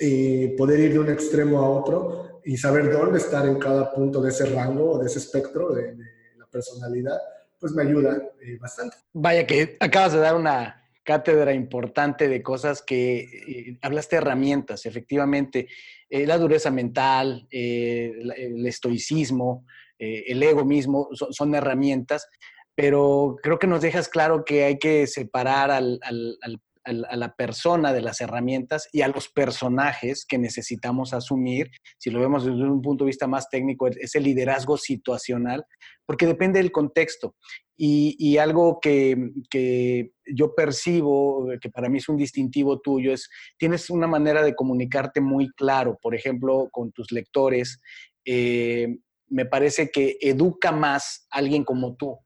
[0.00, 4.20] eh, poder ir de un extremo a otro y saber dónde estar en cada punto
[4.20, 6.04] de ese rango o de ese espectro de, de
[6.36, 7.18] la personalidad,
[7.62, 8.96] pues me ayuda eh, bastante.
[9.12, 15.68] Vaya que acabas de dar una cátedra importante de cosas que eh, hablaste herramientas, efectivamente,
[16.10, 19.64] eh, la dureza mental, eh, el estoicismo,
[19.96, 22.28] eh, el ego mismo, son, son, herramientas,
[22.74, 27.34] pero creo que nos dejas claro que hay que separar al, al, al a la
[27.34, 31.70] persona de las herramientas y a los personajes que necesitamos asumir.
[31.98, 35.64] Si lo vemos desde un punto de vista más técnico, es el liderazgo situacional,
[36.06, 37.36] porque depende del contexto.
[37.76, 39.16] Y, y algo que,
[39.50, 44.54] que, yo percibo, que para mí es un distintivo tuyo, es tienes una manera de
[44.54, 47.80] comunicarte muy claro, por ejemplo, con tus lectores.
[48.24, 52.18] Eh, me parece que educa más a alguien como tú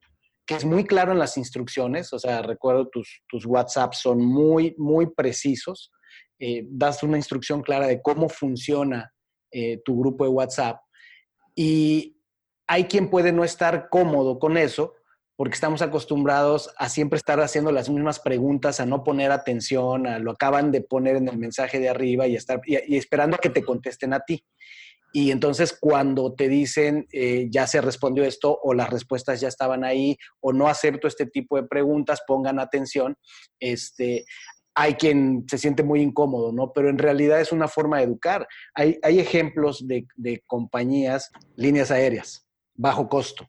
[0.46, 4.74] que es muy claro en las instrucciones, o sea, recuerdo tus, tus WhatsApp son muy,
[4.78, 5.90] muy precisos,
[6.38, 9.12] eh, das una instrucción clara de cómo funciona
[9.50, 10.80] eh, tu grupo de WhatsApp
[11.54, 12.20] y
[12.68, 14.94] hay quien puede no estar cómodo con eso
[15.36, 20.18] porque estamos acostumbrados a siempre estar haciendo las mismas preguntas, a no poner atención, a
[20.18, 23.38] lo acaban de poner en el mensaje de arriba y, estar, y, y esperando a
[23.38, 24.44] que te contesten a ti.
[25.12, 29.84] Y entonces cuando te dicen eh, ya se respondió esto o las respuestas ya estaban
[29.84, 33.16] ahí o no acepto este tipo de preguntas, pongan atención,
[33.58, 34.24] este,
[34.74, 36.72] hay quien se siente muy incómodo, ¿no?
[36.72, 38.46] Pero en realidad es una forma de educar.
[38.74, 43.48] Hay, hay ejemplos de, de compañías, líneas aéreas, bajo costo,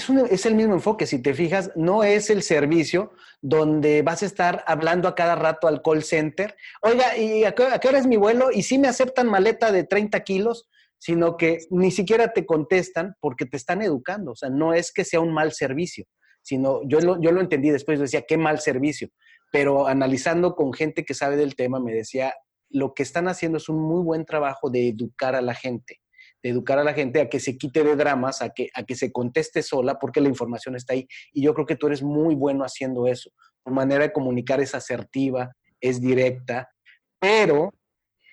[0.00, 4.26] es, es, el mismo enfoque, si te fijas, no es el servicio donde vas a
[4.26, 7.98] estar hablando a cada rato al call center, oiga, ¿y a qué, a qué hora
[7.98, 8.50] es mi vuelo?
[8.52, 13.46] Y si me aceptan maleta de 30 kilos, sino que ni siquiera te contestan porque
[13.46, 16.04] te están educando, o sea, no es que sea un mal servicio,
[16.42, 19.08] sino yo lo, yo lo entendí después, decía, qué mal servicio,
[19.52, 22.34] pero analizando con gente que sabe del tema, me decía,
[22.68, 26.00] lo que están haciendo es un muy buen trabajo de educar a la gente
[26.42, 28.94] de educar a la gente a que se quite de dramas, a que, a que
[28.94, 31.06] se conteste sola, porque la información está ahí.
[31.32, 33.30] Y yo creo que tú eres muy bueno haciendo eso.
[33.64, 36.70] Tu manera de comunicar es asertiva, es directa,
[37.18, 37.72] pero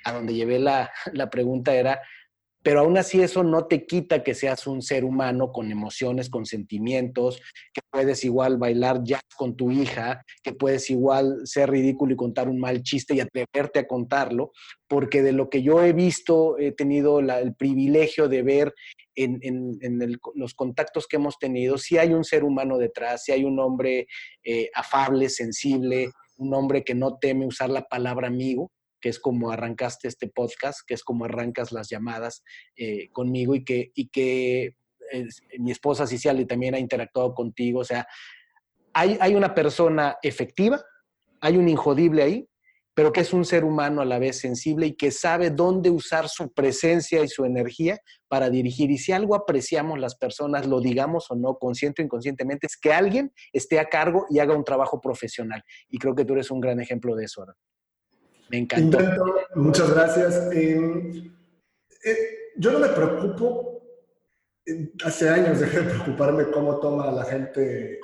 [0.06, 2.02] a donde llevé la, la pregunta era,
[2.64, 6.46] pero aún así eso no te quita que seas un ser humano con emociones, con
[6.46, 7.42] sentimientos,
[7.74, 12.50] que puedes igual bailar jazz con tu hija, que puedes igual ser ridículo y contar
[12.50, 14.52] un mal chiste y atreverte a contarlo,
[14.88, 18.74] porque de lo que yo he visto, he tenido el privilegio de ver
[19.16, 19.80] en,
[20.36, 24.08] los contactos que hemos tenido, si hay un ser humano detrás, si hay un hombre
[24.44, 29.52] eh, afable, sensible, un hombre que no teme usar la palabra amigo, que es como
[29.52, 32.44] arrancaste este podcast, que es como arrancas las llamadas
[32.76, 34.76] eh, conmigo y que, y que
[35.60, 37.80] mi esposa Ciciali también ha interactuado contigo.
[37.80, 38.08] O sea,
[38.94, 40.84] hay, hay una persona efectiva,
[41.42, 42.50] hay un injodible ahí,
[42.98, 46.30] pero que es un ser humano a la vez sensible y que sabe dónde usar
[46.30, 48.90] su presencia y su energía para dirigir.
[48.90, 52.92] Y si algo apreciamos las personas, lo digamos o no, consciente o inconscientemente, es que
[52.92, 55.64] alguien esté a cargo y haga un trabajo profesional.
[55.90, 57.46] Y creo que tú eres un gran ejemplo de eso.
[58.50, 59.00] Me encantó.
[59.56, 60.50] Muchas gracias.
[60.54, 61.32] Eh,
[62.04, 62.18] eh,
[62.58, 63.82] yo no me preocupo,
[64.66, 68.00] eh, hace años dejé de preocuparme cómo toma la gente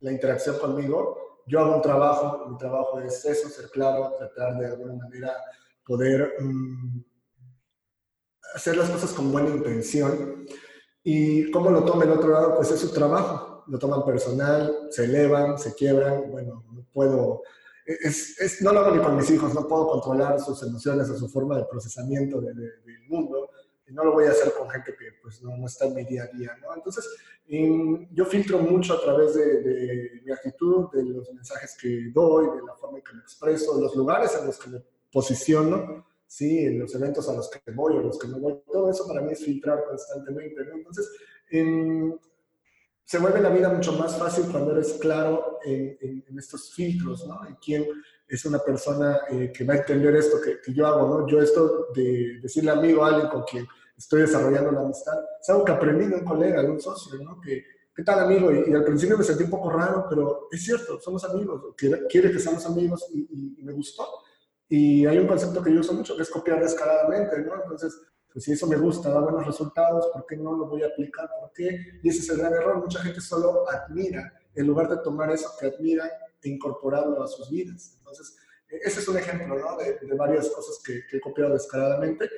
[0.00, 4.66] la interacción conmigo yo hago un trabajo, mi trabajo es eso, ser claro, tratar de
[4.66, 5.32] alguna manera
[5.84, 7.02] poder mm,
[8.54, 10.46] hacer las cosas con buena intención.
[11.02, 13.64] Y cómo lo toma el otro lado, pues es su trabajo.
[13.66, 16.30] Lo toman personal, se elevan, se quiebran.
[16.30, 17.42] Bueno, no puedo,
[17.88, 21.18] es, es, no lo hago ni con mis hijos, no puedo controlar sus emociones o
[21.18, 22.72] su forma de procesamiento del
[23.08, 23.50] mundo
[23.86, 26.04] y no lo voy a hacer con gente que pues no, no está en mi
[26.04, 26.74] día a día, ¿no?
[26.74, 27.08] Entonces,
[27.48, 32.74] yo filtro mucho a través de, mi actitud, de los mensajes que doy, de la
[32.74, 36.66] forma en que me expreso, de los lugares en los que me posiciono, ¿sí?
[36.66, 38.60] En los eventos a los que voy o los que no voy.
[38.70, 40.74] Todo eso para mí es filtrar constantemente, ¿no?
[40.74, 41.10] Entonces,
[43.08, 45.96] se vuelve la vida mucho más fácil cuando eres claro en,
[46.28, 47.40] en, estos filtros, ¿no?
[47.46, 47.86] En quién
[48.28, 51.26] es una persona eh, que va a entender esto que, que, yo hago, ¿no?
[51.26, 53.66] Yo esto de decirle amigo a alguien con quien
[53.96, 55.18] estoy desarrollando la amistad.
[55.40, 57.40] Es algo que aprendí de un colega, de un socio, ¿no?
[57.40, 57.64] Que,
[57.96, 58.52] ¿qué tal amigo?
[58.52, 62.30] Y, al principio me sentí un poco raro, pero es cierto, somos amigos, quiere, quiere
[62.30, 64.06] que seamos amigos y, me gustó.
[64.68, 67.54] Y hay un concepto que yo uso mucho que es copiar descaradamente, ¿no?
[67.62, 67.98] Entonces,
[68.38, 71.28] pues si eso me gusta, da buenos resultados, ¿por qué no lo voy a aplicar?
[71.40, 71.98] ¿Por qué?
[72.04, 72.78] Y ese es el gran error.
[72.78, 76.08] Mucha gente solo admira, en lugar de tomar eso que admira
[76.40, 77.96] e incorporarlo a sus vidas.
[77.98, 78.36] Entonces,
[78.68, 79.76] e, ese es un ejemplo, ¿no?
[79.76, 82.30] De, de varias cosas que, que, he copiado descaradamente.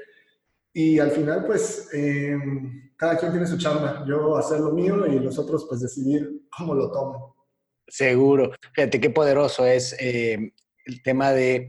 [0.73, 2.35] Y al final, pues, eh,
[2.97, 4.03] cada quien tiene su chamba.
[4.09, 7.21] Yo hacer lo mío y los otros, pues, decidir cómo lo toman.
[7.87, 8.53] Seguro.
[8.75, 10.55] Fíjate qué poderoso es eh,
[10.87, 11.69] el tema de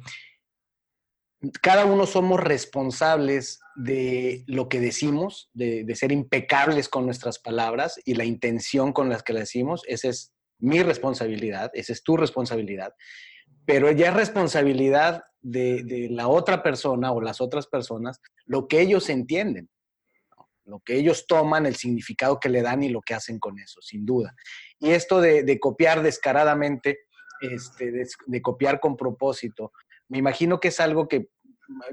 [1.62, 8.00] cada uno somos responsables de lo que decimos, de, de, ser impecables con nuestras palabras
[8.06, 9.82] y la intención con las que la decimos.
[9.88, 12.94] Esa es mi responsabilidad, esa es tu responsabilidad.
[13.66, 19.10] Pero ya es responsabilidad de, la otra persona o las otras personas lo que ellos
[19.10, 19.70] entienden,
[20.66, 23.82] lo que ellos toman, el significado que le dan y lo que hacen con eso,
[23.82, 24.36] sin duda.
[24.80, 27.00] Y esto de, copiar descaradamente,
[27.42, 29.72] este, de, copiar con propósito,
[30.12, 31.30] me imagino que es algo que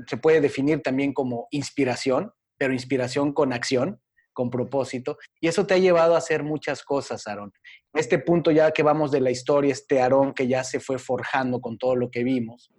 [0.07, 4.01] se puede definir también como inspiración, pero inspiración con acción,
[4.33, 5.19] con propósito.
[5.41, 7.53] Y eso te ha llevado a hacer muchas cosas, Aarón.
[7.95, 11.61] Este punto ya que vamos de la historia, este Aarón que ya se fue forjando
[11.61, 12.71] con todo lo que vimos,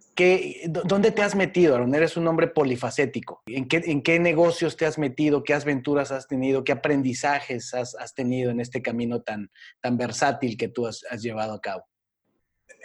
[0.68, 1.96] ¿Dónde te has metido, Aaron?
[1.96, 3.42] Eres un hombre polifacético.
[3.46, 5.44] ¿En qué, ¿En qué, negocios te has metido?
[5.44, 6.64] ¿Qué aventuras has tenido?
[6.66, 9.50] ¿Qué aprendizajes has, has tenido en este camino tan,
[9.82, 11.86] tan versátil que tú has, has, llevado a cabo?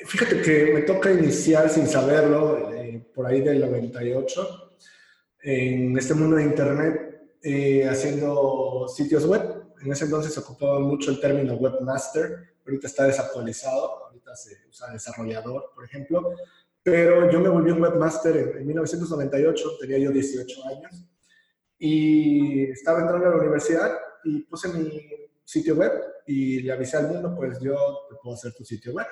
[0.06, 4.76] Fíjate que me toca iniciar sin saberlo, eh, por ahí del 98,
[5.42, 9.64] en este mundo de Internet, eh, haciendo sitios web.
[9.82, 14.92] En ese entonces se ocupaba mucho el término webmaster, ahorita está desactualizado, ahorita se usa
[14.92, 16.34] desarrollador, por ejemplo
[16.84, 21.06] pero yo me volví un webmaster en, 1998, tenía yo 18 años,
[21.78, 23.90] y estaba entrando a la universidad
[24.22, 25.02] y puse mi
[25.42, 25.92] sitio web
[26.26, 27.74] y le avisé al mundo, pues yo
[28.10, 29.06] te puedo hacer tu sitio web.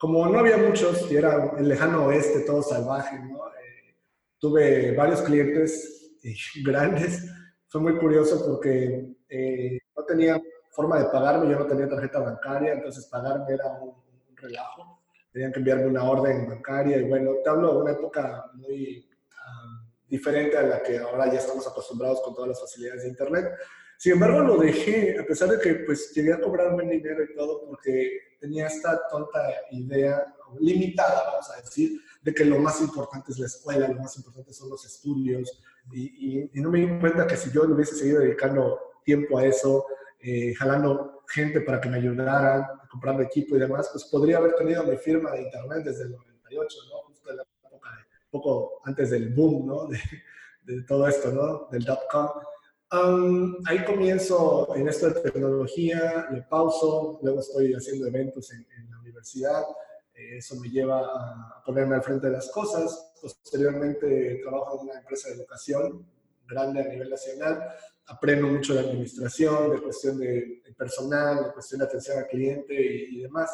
[0.00, 3.46] Como no había muchos y era el lejano oeste, todo salvaje, ¿no?
[3.48, 3.94] Eh,
[4.38, 6.16] tuve varios clientes
[6.64, 7.30] grandes.
[7.68, 12.72] Fue muy curioso porque eh, no tenía forma de pagarme, yo no tenía tarjeta bancaria,
[12.72, 13.94] entonces pagarme era un
[14.36, 15.00] relajo
[15.32, 19.06] tenían que enviarme una orden bancaria y bueno, te hablo de una época muy
[20.08, 23.46] diferente a la que ahora ya estamos acostumbrados con todas las facilidades de Internet.
[24.00, 27.34] Sin embargo, lo dejé, a pesar de que pues llegué a cobrar buen dinero y
[27.34, 29.38] todo, porque tenía esta tonta
[29.72, 30.24] idea,
[30.58, 34.54] limitada, vamos a decir, de que lo más importante es la escuela, lo más importante
[34.54, 38.20] son los estudios, y, y, no me di cuenta que si yo le hubiese seguido
[38.20, 39.84] dedicando tiempo a eso,
[40.18, 44.82] eh, jalando gente para que me ayudaran, comprando equipo y demás, pues podría haber tenido
[44.82, 46.96] mi firma de internet desde el 98, ¿no?
[47.02, 47.90] Justo en la época,
[48.30, 49.88] poco antes del boom, ¿no?
[50.62, 51.68] De, de todo esto, ¿no?
[51.70, 52.30] Del dot-com.
[52.92, 58.90] Um, ahí comienzo en esto de tecnología, le pauso, luego estoy haciendo eventos en, en
[58.90, 59.62] la universidad,
[60.14, 63.12] eh, eso me lleva a ponerme al frente de las cosas.
[63.20, 66.04] Posteriormente trabajo en una empresa de educación
[66.48, 67.74] grande a nivel nacional
[68.10, 73.22] aprendo mucho de administración, de cuestión de, personal, de cuestión de atención al cliente y,
[73.22, 73.50] demás.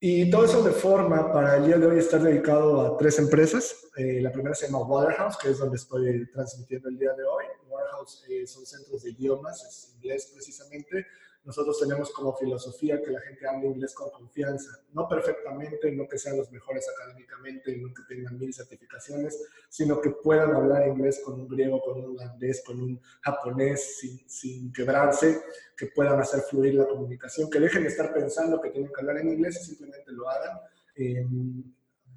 [0.00, 3.76] Y todo eso me forma para el día de hoy estar dedicado a tres empresas.
[3.96, 7.44] Eh, la primera se llama Waterhouse, que es donde estoy transmitiendo el día de hoy.
[7.90, 11.06] Waterhouse eh, son centros de idiomas, es inglés precisamente,
[11.42, 16.18] nosotros tenemos como filosofía que la gente hable inglés con confianza, no perfectamente, no que
[16.18, 21.40] sean los mejores académicamente, no que tengan mil certificaciones, sino que puedan hablar inglés con
[21.40, 25.40] un griego, con un holandés, con un japonés, sin, sin quebrarse,
[25.76, 29.16] que puedan hacer fluir la comunicación, que dejen de estar pensando que tienen que hablar
[29.18, 30.58] en inglés y simplemente lo hagan.
[30.94, 31.64] Em,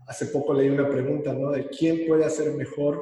[0.06, 1.50] hace poco leí una pregunta, ¿no?
[1.52, 3.02] De quién puede hacer mejor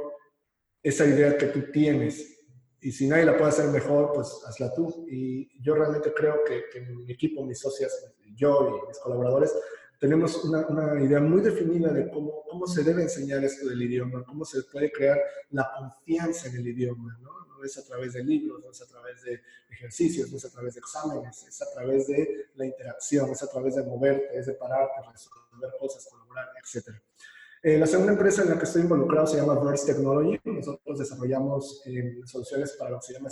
[0.83, 2.40] esa idea que tú tienes
[2.81, 5.05] y si nadie la puede hacer mejor, pues hazla tú.
[5.07, 9.53] Y yo realmente creo que, mi equipo, mis socias, yo y mis colaboradores,
[9.99, 14.23] tenemos una, una, idea muy definida de cómo, cómo se debe enseñar esto del idioma,
[14.25, 15.19] cómo se puede crear
[15.51, 17.29] la confianza en el idioma, ¿no?
[17.55, 20.49] No es a través de libros, no es a través de ejercicios, no es a
[20.49, 24.47] través de exámenes, es a través de la interacción, es a través de moverte, es
[24.47, 26.99] de pararte, resolver cosas, colaborar, etcétera.
[27.63, 30.39] Eh, la segunda empresa en la que estoy involucrado se llama Verse Technology.
[30.45, 33.29] Nosotros desarrollamos eh, soluciones para lo que se llama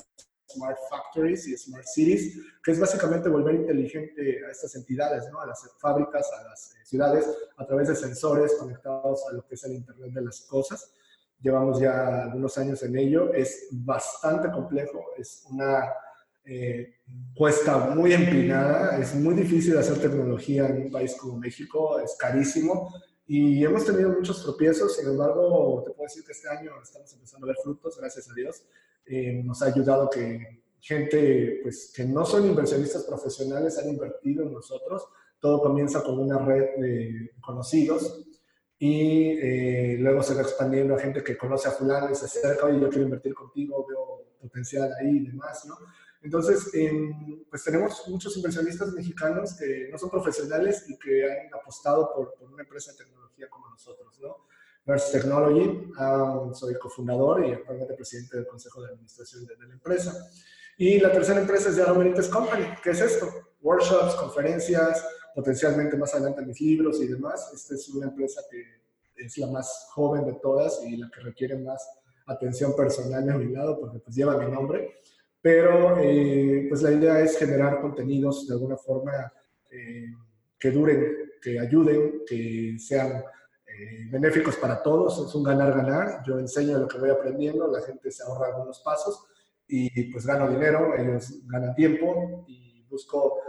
[0.48, 5.42] Smart Factories y Smart Cities, que es básicamente volver inteligente a estas entidades, ¿no?
[5.42, 7.28] a las fábricas, a las eh, ciudades,
[7.58, 10.94] a través de sensores conectados a lo que es el Internet de las Cosas.
[11.42, 13.34] Llevamos ya algunos años en ello.
[13.34, 15.92] Es bastante complejo, es una
[16.46, 16.98] eh,
[17.36, 22.94] cuesta muy empinada, es muy difícil hacer tecnología en un país como México, es carísimo
[23.32, 27.46] y hemos tenido muchos tropiezos, sin embargo, te puedo decir que este año estamos empezando
[27.46, 28.64] a ver frutos, gracias a Dios.
[29.06, 34.54] Eh, nos ha ayudado que gente pues, que no son inversionistas profesionales han invertido en
[34.54, 35.10] nosotros.
[35.40, 38.26] Todo comienza con una red de conocidos
[38.80, 42.66] y eh, luego se va expandiendo a gente que conoce a fulano y se acerca,
[42.66, 45.76] oye, yo quiero invertir contigo, veo potencial ahí y demás, ¿no?
[46.22, 46.72] Entonces,
[47.50, 52.64] pues tenemos muchos inversionistas mexicanos que no son profesionales y que han apostado por, una
[52.64, 52.98] empresa de
[53.40, 54.48] tecnología como nosotros, ¿no?
[54.86, 60.14] Verse Technology, um, soy cofundador y actualmente presidente del consejo de administración de, la empresa.
[60.78, 62.66] Y la tercera empresa es de Benítez Company.
[62.82, 63.28] ¿Qué es esto?
[63.62, 67.52] Workshops, conferencias, potencialmente más adelante mis libros y demás.
[67.54, 68.64] Esta es una empresa que
[69.16, 71.88] es la más joven de todas y la que requiere más
[72.26, 75.00] atención personal a mi lado porque pues lleva mi nombre
[75.42, 79.32] pero eh, pues la idea es generar contenidos de alguna forma
[79.72, 80.14] eh,
[80.60, 83.24] que duren, que ayuden, que sean
[83.68, 88.12] eh, benéficos para todos, es un ganar-ganar, yo enseño lo que voy aprendiendo, la gente
[88.12, 89.26] se ahorra algunos pasos
[89.68, 93.40] y pues gano dinero, ellos ganan tiempo y busco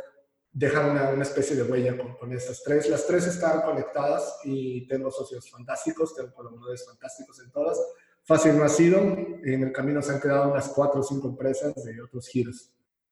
[0.53, 2.91] dejar una, una especie de huella con, con, estas tres.
[2.91, 7.81] Las tres están conectadas y tengo socios fantásticos, tengo colaboradores fantásticos en todas
[8.25, 8.99] Fácil no ha sido.
[9.01, 12.71] En el camino se han quedado unas cuatro o cinco empresas de otros giros.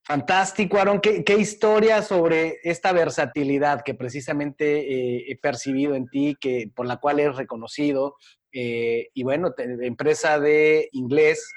[0.09, 1.01] Fantástico, Aaron.
[1.01, 6.97] ¿Qué, historia sobre esta versatilidad que precisamente eh, he percibido en ti, que, por la
[6.97, 8.15] cual eres reconocido?
[8.51, 11.47] Eh, y bueno, empresa de inglés,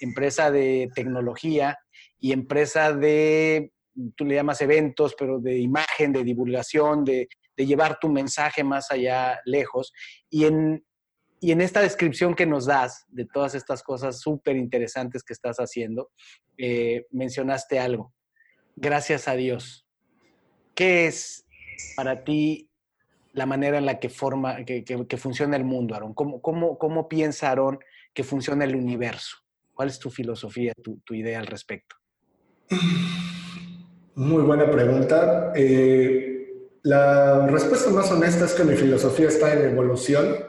[0.00, 1.76] empresa de tecnología
[2.18, 3.72] y empresa de,
[4.16, 7.28] tú le llamas eventos, pero de imagen, de divulgación, de,
[7.58, 9.92] de llevar tu mensaje más allá, lejos.
[10.30, 10.82] Y en,
[11.40, 15.58] y en esta descripción que nos das de todas estas cosas súper interesantes que estás
[15.58, 16.10] haciendo,
[16.56, 18.12] eh, mencionaste algo.
[18.76, 19.86] Gracias a Dios.
[20.74, 21.46] ¿Qué es
[21.96, 22.70] para ti
[23.32, 26.14] la manera en la que, forma, que, funciona el mundo, Aaron?
[26.14, 27.78] ¿Cómo, cómo, cómo piensa Aaron
[28.12, 29.36] que funciona el universo?
[29.74, 31.94] ¿Cuál es tu filosofía, tu, idea al respecto?
[34.16, 35.52] Muy buena pregunta.
[35.54, 36.38] Eh,
[36.82, 40.47] la respuesta más honesta es que mi filosofía está en evolución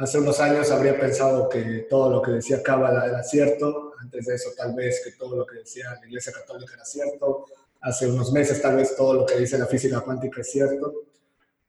[0.00, 4.34] Hace unos años habría pensado que todo lo que decía Cábala era cierto, antes de
[4.34, 7.44] eso tal vez que todo lo que decía la Iglesia Católica era cierto,
[7.82, 11.02] hace unos meses tal vez todo lo que dice la física cuántica es cierto,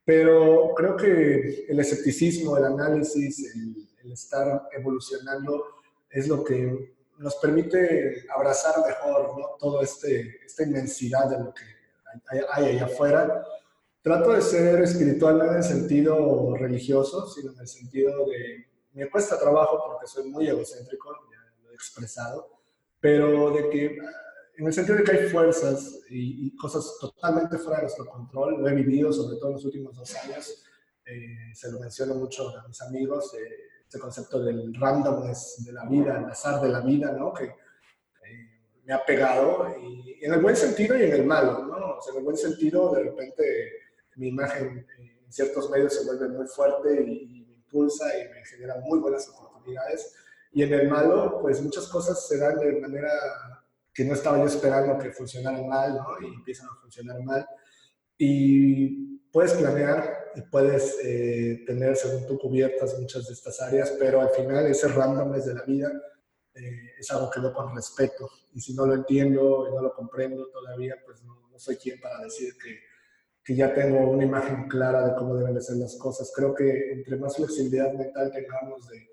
[0.06, 5.66] pero creo que el escepticismo, el análisis, el, estar evolucionando
[6.10, 9.58] es lo que nos permite abrazar mejor ¿no?
[9.60, 11.64] toda este, esta inmensidad de lo que
[12.30, 13.44] hay, hay allá afuera
[14.02, 19.08] Trato de ser espiritual no en el sentido religioso, sino en el sentido de, me
[19.10, 22.50] cuesta trabajo porque soy muy egocéntrico, ya lo he expresado,
[23.00, 23.98] pero de que,
[24.58, 28.68] en el sentido de que hay fuerzas y, cosas totalmente fuera de nuestro control, lo
[28.68, 30.64] he vivido sobre todo en los últimos dos años,
[31.06, 35.86] eh, se lo menciono mucho a mis amigos, eh, este concepto del randomness de la
[35.86, 37.34] vida, el azar de la vida, ¿no?
[37.34, 41.98] Que eh, me ha pegado, y, en el buen sentido y en el malo, ¿no?
[41.98, 43.81] O sea, en el buen sentido, de repente
[44.22, 48.76] mi imagen en ciertos medios se vuelve muy fuerte y, me impulsa y me genera
[48.82, 50.14] muy buenas oportunidades.
[50.52, 53.12] Y en el malo, pues muchas cosas se dan de manera
[53.92, 56.06] que no estaba yo esperando que funcionaran mal, ¿no?
[56.22, 57.48] Y empiezan a funcionar mal.
[58.18, 64.22] Y puedes planear y puedes eh, tener, según tú, cubiertas muchas de estas áreas, pero
[64.22, 65.92] al final ese randomness de la vida
[66.54, 68.30] eh, es algo que veo con respeto.
[68.54, 72.20] Y si no lo entiendo y no lo comprendo todavía, pues no soy quien para
[72.20, 72.91] decir que,
[73.44, 76.32] que, ya tengo una imagen clara de cómo deben de ser las cosas.
[76.36, 79.10] Creo que entre más flexibilidad mental tengamos de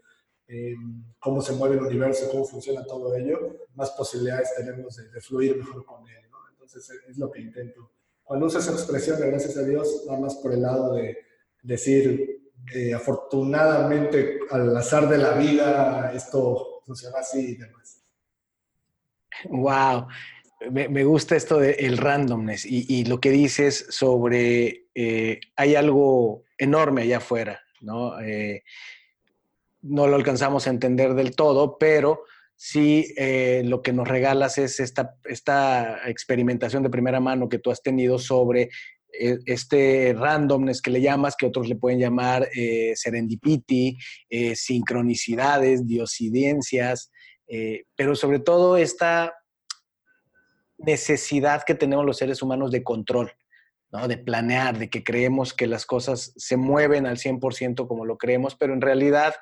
[0.48, 0.74] eh,
[1.18, 5.56] cómo se mueve el universo, cómo funciona todo ello, más posibilidades tenemos de, de fluir
[5.56, 6.30] mejor con él.
[6.30, 6.38] ¿no?
[6.50, 7.90] Entonces es lo que intento
[8.28, 11.16] cuando uso esa expresión, gracias a Dios, va más por el lado de
[11.62, 12.42] decir,
[12.74, 18.02] eh, afortunadamente, al azar de la vida, esto funciona así y demás.
[19.48, 20.08] Wow.
[20.70, 27.18] Me, gusta esto del randomness y, lo que dices sobre eh, hay algo enorme allá
[27.18, 28.20] afuera, ¿no?
[28.20, 28.64] Eh,
[29.82, 32.24] no lo alcanzamos a entender del todo, pero
[32.56, 37.70] si eh, lo que nos regalas es esta, esta experimentación de primera mano que tú
[37.70, 38.68] has tenido sobre
[39.10, 42.46] este randomness que le llamas, que otros le pueden llamar
[42.94, 43.96] serendipity,
[44.54, 47.10] sincronicidades, diosidencias,
[47.96, 49.32] pero sobre todo esta
[50.78, 53.32] necesidad que tenemos los seres humanos de control,
[53.90, 54.08] ¿no?
[54.08, 58.54] de planear, de que creemos que las cosas se mueven al 100% como lo creemos,
[58.54, 59.34] pero en realidad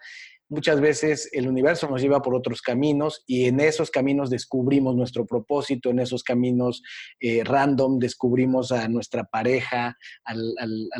[0.49, 5.27] Muchas veces el universo nos lleva por otros caminos y en esos caminos descubrimos nuestro
[5.27, 6.85] propósito, en esos caminos
[7.19, 10.55] eh, random descubrimos a nuestra pareja, al,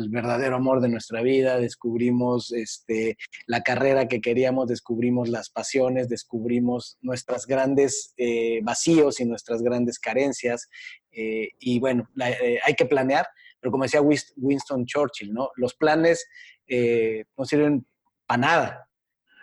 [0.09, 6.97] verdadero amor de nuestra vida, descubrimos este, la carrera que queríamos, descubrimos las pasiones, descubrimos
[6.99, 10.67] nuestras grandes eh, vacíos y nuestras grandes carencias.
[11.09, 13.25] Eh, y bueno, hay que planear,
[13.61, 15.51] pero como decía Winston Churchill, ¿no?
[15.55, 16.25] los planes
[16.69, 17.87] no sirven
[18.27, 18.86] para nada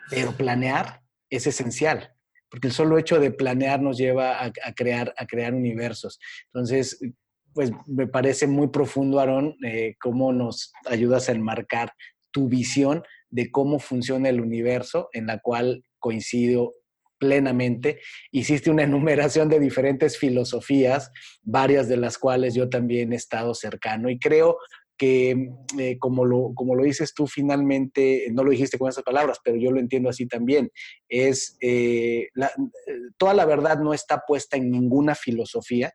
[0.09, 2.13] pero planear es esencial,
[2.49, 6.19] porque el solo hecho de planear nos lleva a, crear, a crear universos.
[6.53, 6.99] Entonces,
[7.53, 11.93] pues me parece muy profundo, Aarón, eh, cómo nos ayudas a enmarcar
[12.31, 16.73] tu visión de cómo funciona el universo, en la cual coincido
[17.17, 17.99] plenamente.
[18.31, 24.09] Hiciste una enumeración de diferentes filosofías, varias de las cuales yo también he estado cercano
[24.09, 24.57] y creo
[24.97, 29.39] que eh, como, lo, como lo dices tú finalmente, no lo dijiste con esas palabras,
[29.43, 30.71] pero yo lo entiendo así también,
[31.09, 32.29] es eh,
[33.17, 35.93] toda la verdad no está puesta en ninguna filosofía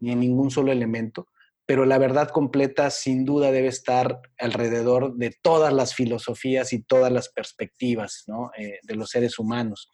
[0.00, 1.28] ni en ningún solo elemento,
[1.66, 7.12] pero la verdad completa sin duda debe estar alrededor de todas las filosofías y todas
[7.12, 8.24] las perspectivas
[8.56, 9.90] eh, de los seres humanos.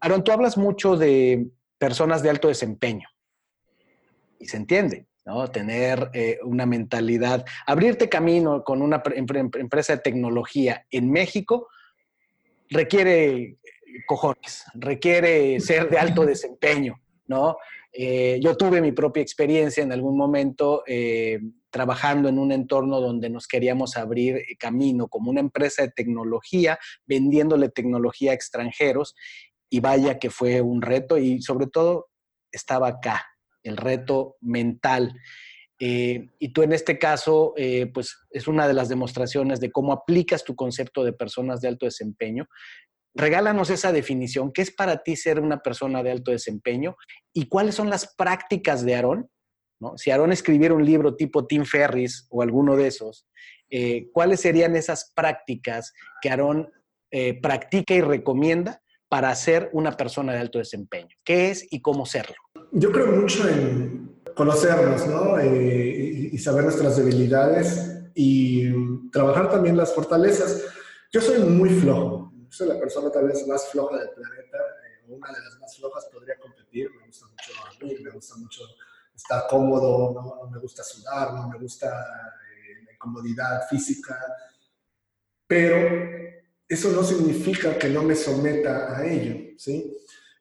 [0.00, 1.48] Aaron, tú hablas mucho de
[1.78, 3.08] personas de alto desempeño
[4.38, 5.06] y se entiende.
[5.26, 5.48] ¿No?
[5.48, 11.68] Tener eh, una mentalidad, abrirte camino con una empresa de tecnología en México
[12.70, 13.58] requiere
[14.06, 17.56] cojones, requiere ser de alto desempeño, ¿no?
[17.92, 23.30] Eh, yo tuve mi propia experiencia en algún momento eh, trabajando en un entorno donde
[23.30, 29.14] nos queríamos abrir camino como una empresa de tecnología, vendiéndole tecnología a extranjeros,
[29.70, 32.08] y vaya que fue un reto y sobre todo
[32.52, 33.26] estaba acá,
[33.66, 35.14] el reto mental.
[35.78, 39.92] Eh, y tú en este caso, eh, pues es una de las demostraciones de cómo
[39.92, 42.48] aplicas tu concepto de personas de alto desempeño.
[43.14, 44.52] Regálanos esa definición.
[44.52, 46.96] ¿Qué es para ti ser una persona de alto desempeño?
[47.32, 49.30] ¿Y cuáles son las prácticas de Aarón?
[49.80, 49.96] ¿no?
[49.98, 53.26] Si Aarón escribiera un libro tipo Tim Ferris o alguno de esos,
[53.68, 55.92] eh, ¿cuáles serían esas prácticas
[56.22, 56.70] que Aarón
[57.40, 61.16] practica y recomienda para ser una persona de alto desempeño?
[61.24, 62.36] ¿Qué es y cómo serlo?
[62.72, 65.38] Yo creo mucho en conocernos, ¿no?
[65.38, 70.64] Eh, y, saber nuestras debilidades y trabajar también las fortalezas.
[71.10, 75.28] Yo soy muy flojo, soy la persona tal vez más floja del planeta, eh, una
[75.32, 78.62] de las más flojas podría competir, me gusta mucho dormir, me gusta mucho
[79.14, 84.18] estar cómodo, no, me gusta sudar, no me gusta eh, la incomodidad física,
[85.46, 85.76] pero
[86.68, 89.96] eso no significa que no me someta a ello, ¿sí?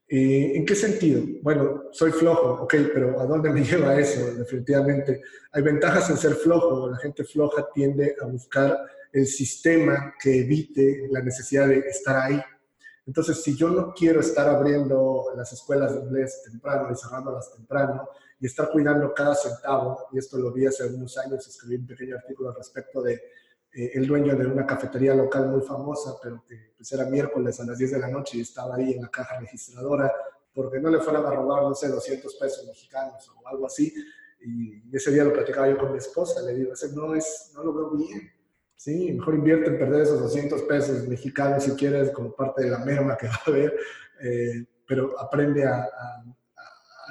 [0.08, 1.24] ¿En qué sentido?
[1.42, 4.36] Bueno, soy flojo, ok, pero ¿a dónde me lleva eso?
[4.36, 5.22] Definitivamente.
[5.52, 6.90] Hay ventajas en ser flojo.
[6.90, 8.78] La gente floja tiende a buscar
[9.12, 12.42] el sistema que evite la necesidad de estar ahí.
[13.08, 18.10] Entonces, si yo no quiero estar abriendo las escuelas de inglés temprano y cerrándolas temprano
[18.40, 22.16] y estar cuidando cada centavo, y esto lo vi hace unos años, escribí un pequeño
[22.16, 23.22] artículo al respecto de
[23.76, 27.66] eh, el dueño de una cafetería local muy famosa, pero que pues era miércoles a
[27.66, 30.12] las 10 de la noche y estaba ahí en la caja registradora
[30.54, 33.94] porque no le fueran a robar, no sé, 200 pesos mexicanos o algo así.
[34.40, 37.64] Y ese día lo platicaba yo con mi esposa, le digo, ese no, es, no
[37.64, 38.32] lo veo bien.
[38.76, 42.80] Sí, mejor invierte en perder esos 200 pesos mexicanos si quieres como parte de la
[42.80, 43.76] merma que va a haber,
[44.22, 45.86] eh, pero aprende a,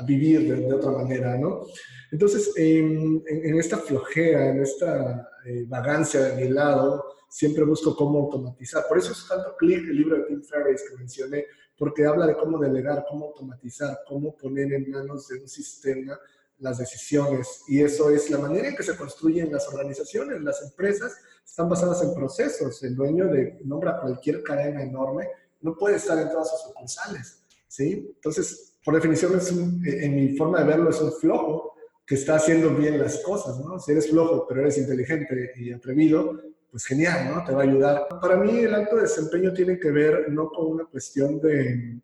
[0.05, 1.67] vivir de, otra manera, ¿no?
[2.11, 3.23] Entonces, en,
[3.59, 8.87] esta flojera, en esta eh, vagancia de mi lado, siempre busco cómo automatizar.
[8.89, 12.37] Por eso es tanto clic el libro de Tim Ferriss que mencioné, porque habla de
[12.37, 16.19] cómo delegar, cómo automatizar, cómo poner en manos de un sistema
[16.59, 17.63] las decisiones.
[17.69, 21.13] Y eso es la manera en que se construyen las organizaciones, las empresas
[21.45, 22.83] están basadas en procesos.
[22.83, 25.29] El dueño de nombra cualquier cadena enorme,
[25.61, 27.43] no puede estar en todas sus sucursales.
[27.69, 28.13] ¿sí?
[28.15, 31.75] Entonces, por definición, es en mi forma de verlo, es un flojo
[32.07, 33.59] que está haciendo bien las cosas.
[33.59, 33.79] ¿no?
[33.79, 37.45] Si eres flojo, pero eres inteligente y atrevido, pues genial, ¿no?
[37.45, 38.07] Te va a ayudar.
[38.21, 42.01] Para mí el alto desempeño tiene que ver no con una cuestión de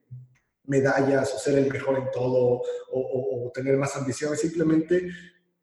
[0.66, 2.62] medallas o ser el mejor en todo
[2.92, 5.10] o, tener más ambición, es simplemente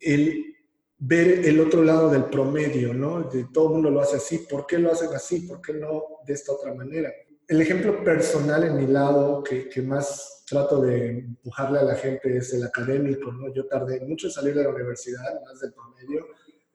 [0.01, 0.53] el
[0.99, 3.24] ver el otro lado del promedio, ¿no?
[3.24, 5.47] De todo el mundo lo hace así, ¿por qué lo hacen así?
[5.47, 7.09] ¿Por qué no de esta otra manera?
[7.47, 12.53] El ejemplo personal en mi lado que, más trato de empujarle a la gente es
[12.53, 13.53] el académico, ¿no?
[13.53, 16.27] Yo tardé mucho en salir de la universidad, más del promedio,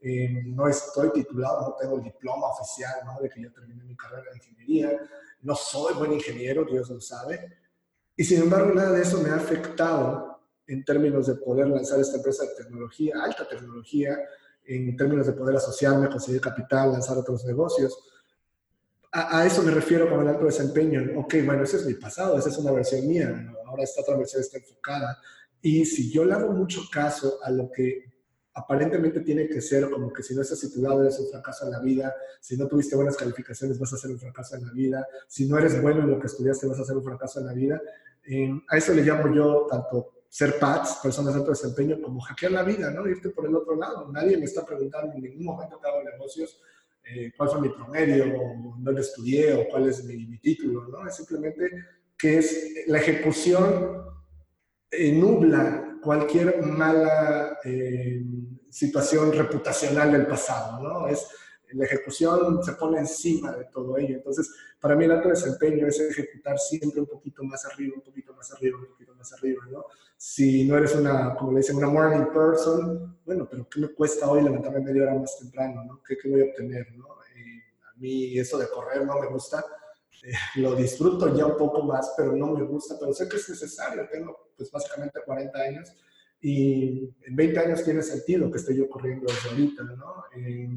[0.05, 3.21] eh, no estoy titulado, no tengo el diploma oficial ¿no?
[3.21, 5.01] de que yo terminé mi carrera de ingeniería,
[5.43, 7.57] no soy buen ingeniero, Dios lo sabe,
[8.17, 12.17] y sin embargo nada de eso me ha afectado en términos de poder lanzar esta
[12.17, 14.19] empresa de tecnología, alta tecnología,
[14.65, 17.97] en términos de poder asociarme, conseguir capital, lanzar otros negocios.
[19.15, 21.03] A, eso me refiero con el alto desempeño.
[21.21, 24.41] Ok, bueno, ese es mi pasado, esa es una versión mía, ahora esta otra versión
[24.41, 25.19] está enfocada.
[25.61, 28.11] Y si yo le hago mucho caso a lo que
[28.55, 31.81] aparentemente tiene que ser como que si no estás titulado eres un fracaso en la
[31.81, 35.47] vida, si no tuviste buenas calificaciones vas a ser un fracaso en la vida, si
[35.47, 37.81] no eres bueno en lo que estudiaste vas a ser un fracaso en la vida.
[38.69, 42.63] a eso le llamo yo tanto ser PATS, personas de alto desempeño, como hackear la
[42.63, 43.07] vida, ¿no?
[43.07, 44.11] Irte por el otro lado.
[44.11, 46.59] Nadie me está preguntando en ningún momento que hago negocios
[47.05, 51.07] eh, cuál fue mi promedio, o dónde estudié, o cuál es mi, título, ¿no?
[51.07, 51.71] Es simplemente
[52.17, 54.05] que es la ejecución
[54.91, 58.23] eh, nubla cualquier mala eh,
[58.71, 61.09] situación reputacional del pasado, ¿no?
[61.09, 61.29] Es,
[61.75, 64.17] la ejecución se pone encima de todo ello.
[64.17, 64.51] Entonces,
[64.81, 68.53] para mí el alto desempeño es ejecutar siempre un poquito más arriba, un poquito más
[68.53, 69.85] arriba, un poquito más arriba, ¿no?
[70.17, 74.31] Si no eres una, como le dicen, una morning person, bueno, pero ¿qué me cuesta
[74.31, 76.03] hoy levantarme media hora más temprano, ¿no?
[76.07, 77.07] ¿Qué, qué voy a obtener, no?
[77.13, 79.65] a mí eso de correr no me gusta,
[80.23, 83.49] eh, lo disfruto ya un poco más, pero no me gusta, pero sé que es
[83.49, 85.93] necesario, tengo pues básicamente 40 años
[86.45, 90.25] y en 20 años tiene sentido que esté yo corriendo desde ahorita, ¿no?
[90.37, 90.69] Eh,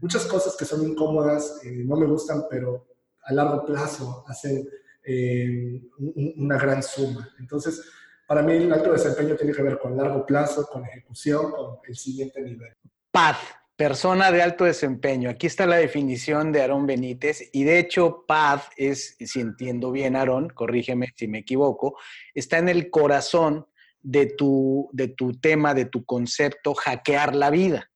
[0.00, 2.86] muchas cosas que son incómodas eh, no me gustan, pero
[3.24, 4.66] a largo plazo hacen
[5.04, 7.28] eh, una gran suma.
[7.38, 7.84] Entonces,
[8.26, 11.96] para mí el alto desempeño tiene que ver con largo plazo, con ejecución, con el
[11.96, 12.74] siguiente nivel.
[13.10, 13.36] Paz,
[13.76, 15.28] persona de alto desempeño.
[15.28, 20.16] Aquí está la definición de Aarón Benítez y de hecho paz es, si entiendo bien
[20.16, 21.98] Aarón, corrígeme si me equivoco,
[22.34, 23.66] está en el corazón
[24.02, 27.90] de tu, de tu tema, de tu concepto, hackear la vida.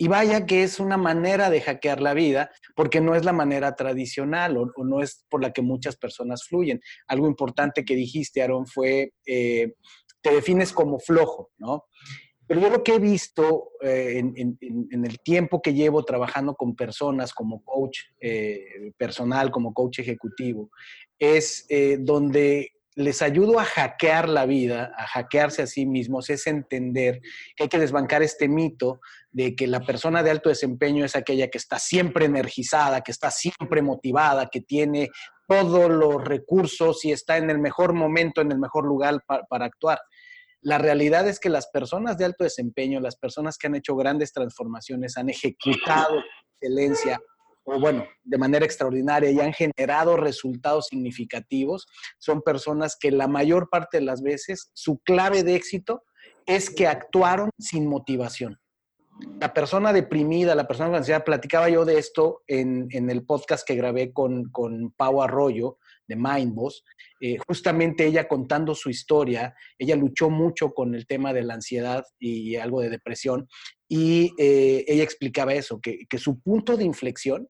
[0.00, 3.74] Y vaya que es una manera de hackear la vida, porque no es la manera
[3.74, 6.80] tradicional o, no es por la que muchas personas fluyen.
[7.08, 9.74] Algo importante que dijiste, Aaron, fue, eh,
[10.22, 11.86] te defines como flojo, ¿no?
[12.46, 17.34] Pero yo lo que he visto eh, en, el tiempo que llevo trabajando con personas
[17.34, 20.70] como coach eh, personal, como coach ejecutivo,
[21.18, 21.66] es
[21.98, 27.20] donde les ayudo a hackear la vida, a hackearse a sí mismos, es entender
[27.54, 28.98] que hay que desbancar este mito
[29.30, 33.30] de que la persona de alto desempeño es aquella que está siempre energizada, que está
[33.30, 35.10] siempre motivada, que tiene
[35.46, 40.00] todos los recursos y está en el mejor momento, en el mejor lugar para, actuar.
[40.60, 44.32] La realidad es que las personas de alto desempeño, las personas que han hecho grandes
[44.32, 46.20] transformaciones, han ejecutado
[46.60, 47.20] excelencia,
[47.70, 51.86] o bueno, de manera extraordinaria y han generado resultados significativos,
[52.18, 56.02] son personas que la mayor parte de las veces su clave de éxito
[56.46, 58.58] es que actuaron sin motivación.
[59.40, 63.74] La persona deprimida, la persona con ansiedad, platicaba yo de esto en, el podcast que
[63.74, 66.84] grabé con, con Pau Arroyo de Mindboss,
[67.20, 72.04] eh, justamente ella contando su historia, ella luchó mucho con el tema de la ansiedad
[72.18, 73.46] y algo de depresión,
[73.88, 77.48] y eh, ella explicaba eso, que, que su punto de inflexión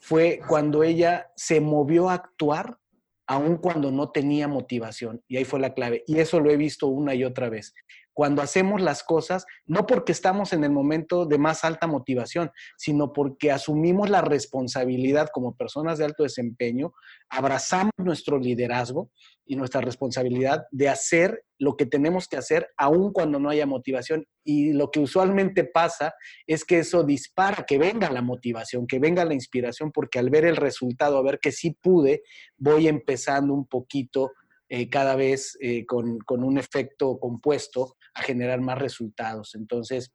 [0.00, 2.78] fue cuando ella se movió a actuar
[3.26, 5.22] aun cuando no tenía motivación.
[5.28, 6.02] Y ahí fue la clave.
[6.08, 7.74] Y eso lo he visto una y otra vez
[8.12, 13.12] cuando hacemos las cosas, no porque estamos en el momento de más alta motivación, sino
[13.12, 16.92] porque asumimos la responsabilidad como personas de alto desempeño,
[17.28, 19.10] abrazamos nuestro liderazgo
[19.46, 24.26] y nuestra responsabilidad de hacer lo que tenemos que hacer aun cuando no haya motivación.
[24.44, 26.14] Y lo que usualmente pasa
[26.46, 30.44] es que eso dispara, que venga la motivación, que venga la inspiración, porque al ver
[30.44, 32.22] el resultado, a ver que sí pude,
[32.56, 34.30] voy empezando un poquito
[34.70, 39.54] eh, cada vez eh, con, un efecto compuesto a generar más resultados.
[39.54, 40.12] Entonces,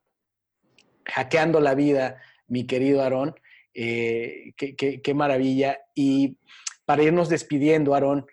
[1.05, 3.35] hackeando la vida, mi querido Aarón,
[3.73, 5.77] qué, qué, maravilla.
[5.93, 6.39] Y
[6.85, 8.25] para irnos despidiendo, Aarón,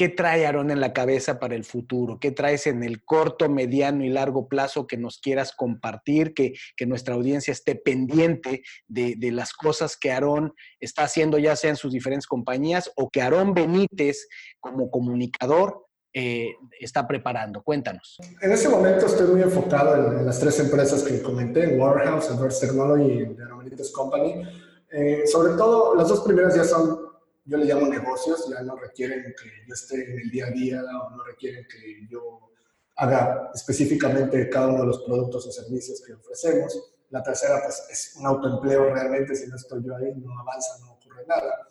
[0.00, 2.18] ¿Qué trae Aarón en la cabeza para el futuro?
[2.18, 6.32] ¿Qué traes en el corto, mediano y largo plazo que nos quieras compartir?
[6.32, 6.54] Que,
[6.86, 11.92] nuestra audiencia esté pendiente de, las cosas que Aarón está haciendo, ya sea en sus
[11.92, 14.26] diferentes compañías o que Aarón Benítez,
[14.58, 15.84] como comunicador,
[16.14, 17.62] eh, está preparando.
[17.62, 18.16] Cuéntanos.
[18.40, 23.34] En este momento estoy muy enfocado en, las tres empresas que comenté, Warehouse, Adverse Technology
[23.36, 24.44] y Aarón Benítez Company.
[24.92, 27.09] Eh, sobre todo, las dos primeras ya son
[27.50, 30.82] yo le llamo negocios, ya no requieren que yo esté en el día a día
[30.84, 32.52] o no requieren que yo
[32.94, 36.92] haga específicamente cada uno de los productos o servicios que ofrecemos.
[37.10, 40.92] La tercera, pues, es un autoempleo realmente, si no estoy yo ahí, no avanza, no
[40.92, 41.66] ocurre nada.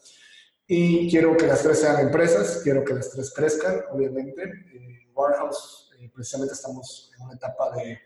[0.67, 4.43] Y quiero que las tres sean empresas, quiero que las tres crezcan, obviamente.
[4.43, 7.99] En Warehouse, eh, precisamente estamos en una etapa de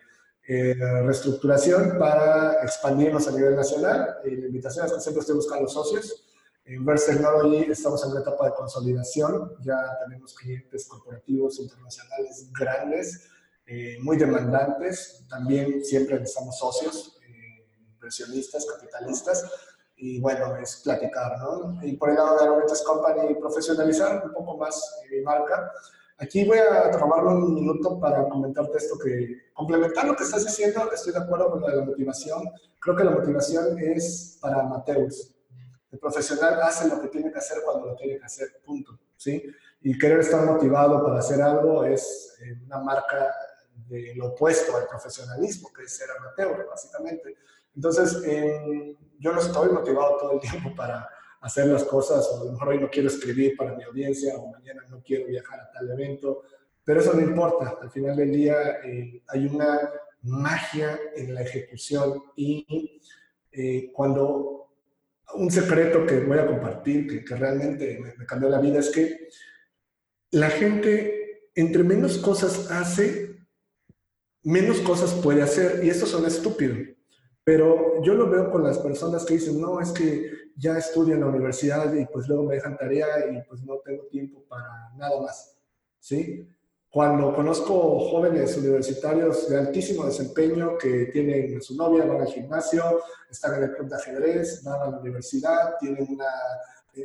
[0.48, 4.18] eh, reestructuración para expandirnos a nivel nacional.
[4.26, 6.30] Y la invitación es que siempre estoy buscando socios
[6.66, 13.28] en Verse Technology estamos en una etapa de consolidación, ya tenemos clientes corporativos internacionales grandes,
[13.66, 19.52] eh, muy demandantes, también siempre necesitamos socios, eh, inversionistas, capitalistas,
[19.96, 21.80] y bueno, es platicar, ¿no?
[21.82, 25.72] Y por el lado de Arometes Company, profesionalizar un poco más mi marca.
[26.18, 30.90] Aquí voy a tomarme un minuto para comentarte esto que, complementar lo que estás diciendo,
[30.94, 32.50] estoy de acuerdo con la motivación.
[32.80, 35.34] Creo que la motivación es para amateurs,
[35.94, 39.00] el profesional hace lo que tiene que hacer cuando lo tiene que hacer, punto.
[39.16, 39.44] ¿sí?
[39.82, 43.32] Y querer estar motivado para hacer algo es eh, una marca
[43.88, 47.38] de lo opuesto al profesionalismo, que es ser amateur, básicamente.
[47.76, 48.22] Entonces,
[49.20, 51.08] yo no estoy motivado todo el tiempo para
[51.42, 54.52] hacer las cosas, o a lo mejor hoy no quiero escribir para mi audiencia, o
[54.52, 56.44] mañana no quiero viajar a tal evento,
[56.84, 57.78] pero eso no importa.
[57.82, 59.92] Al final del día eh, hay una
[60.24, 63.00] magia en la ejecución y
[63.52, 64.63] eh, cuando
[65.36, 69.30] un secreto que voy a compartir, que, realmente me, cambió la vida, es que
[70.32, 73.38] la gente, entre menos cosas hace,
[74.44, 75.84] menos cosas puede hacer.
[75.84, 76.76] Y esto son estúpido.
[77.44, 81.22] Pero yo lo veo con las personas que dicen, no, es que ya estudio en
[81.22, 85.22] la universidad y pues luego me dejan tarea y pues no tengo tiempo para nada
[85.22, 85.58] más.
[86.00, 86.53] ¿Sí?
[86.94, 93.02] Cuando conozco jóvenes universitarios de altísimo desempeño que tienen a su novia, van al gimnasio,
[93.32, 96.28] están en el club de ajedrez, van a la universidad, tienen, una,
[96.94, 97.02] eh,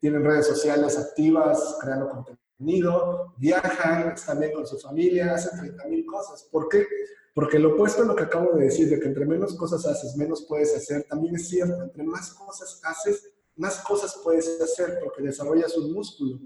[0.00, 6.06] tienen redes sociales activas, creando contenido, viajan, están bien con su familia, hacen 30 mil
[6.06, 6.48] cosas.
[6.50, 6.86] ¿Por qué?
[7.34, 10.16] Porque lo opuesto a lo que acabo de decir, de que entre menos cosas haces,
[10.16, 11.82] menos puedes hacer, también es cierto.
[11.82, 16.40] Entre más cosas haces, más cosas puedes hacer porque desarrollas un músculo.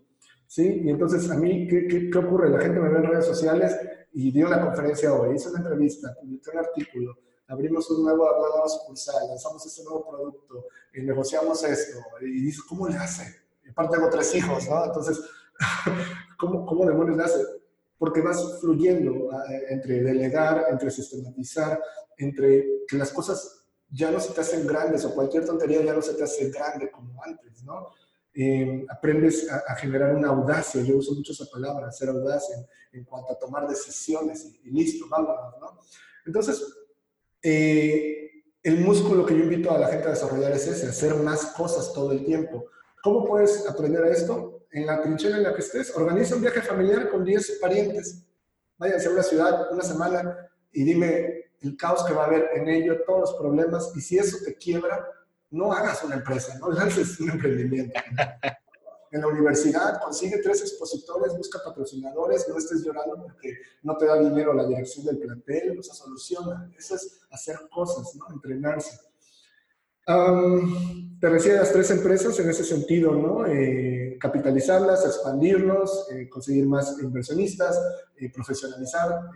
[0.51, 0.80] ¿Sí?
[0.82, 2.51] Y entonces a mí, ¿qué, qué, ocurre?
[2.51, 3.72] La gente me ve en redes sociales
[4.12, 8.48] y dio una conferencia hoy, hice una entrevista, publiqué un artículo, abrimos un nuevo, una
[8.48, 13.32] nueva sucursal, lanzamos este nuevo producto, y negociamos esto, y dice, ¿cómo le hace?
[13.64, 14.86] Y aparte tengo tres hijos, ¿no?
[14.86, 15.20] Entonces,
[16.36, 17.44] ¿cómo, cómo demonios le hace?
[17.96, 21.80] Porque vas fluyendo eh, entre delegar, entre sistematizar,
[22.18, 26.03] entre que las cosas ya no se te hacen grandes o cualquier tontería ya no
[26.03, 27.86] se te hace grande como antes, ¿no?
[28.32, 32.44] Eh, aprendes a, generar una audacia, yo uso mucho esa palabra, ser audaz
[32.92, 35.80] en, cuanto a tomar decisiones y, listo, vámonos, ¿no?
[36.26, 36.62] Entonces,
[37.42, 38.30] eh,
[38.62, 41.92] el músculo que yo invito a la gente a desarrollar es ese, hacer más cosas
[41.92, 42.66] todo el tiempo.
[43.02, 44.66] ¿Cómo puedes aprender a esto?
[44.70, 48.26] En la trinchera en la que estés, organiza un viaje familiar con 10 parientes,
[48.78, 52.68] váyanse a una ciudad una semana y dime el caos que va a haber en
[52.68, 55.06] ello, todos los problemas, y si eso te quiebra,
[55.51, 58.01] no hagas una empresa, no lances un emprendimiento.
[59.12, 64.16] En la universidad consigue tres expositores, busca patrocinadores, no estés llorando porque no te da
[64.20, 66.72] dinero la dirección del plantel, o sea, soluciona.
[66.78, 68.32] Eso es hacer cosas, ¿no?
[68.32, 69.01] Entrenarse.
[71.20, 73.46] te decía las tres empresas en ese sentido, ¿no?
[73.46, 77.80] Eh, capitalizarlas, expandirlos, eh, conseguir más inversionistas,
[78.16, 79.30] eh, profesionalizar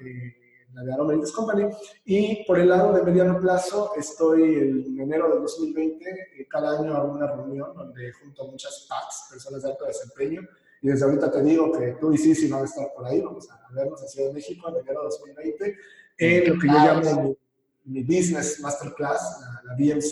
[0.75, 1.68] la de Aroma Company.
[2.05, 6.95] Y por el lado de mediano plazo, estoy en enero de 2020, eh, cada año
[6.97, 10.43] hago una reunión donde junto a muchas PACs, personas de alto desempeño,
[10.83, 13.49] y desde ahorita te digo que tú y Sisi van a estar por ahí, vamos
[13.51, 15.77] a vernos en Ciudad de México en enero de 2020,
[16.18, 17.37] en lo que yo llamo
[17.85, 20.11] mi, Business Masterclass, la, la BMC,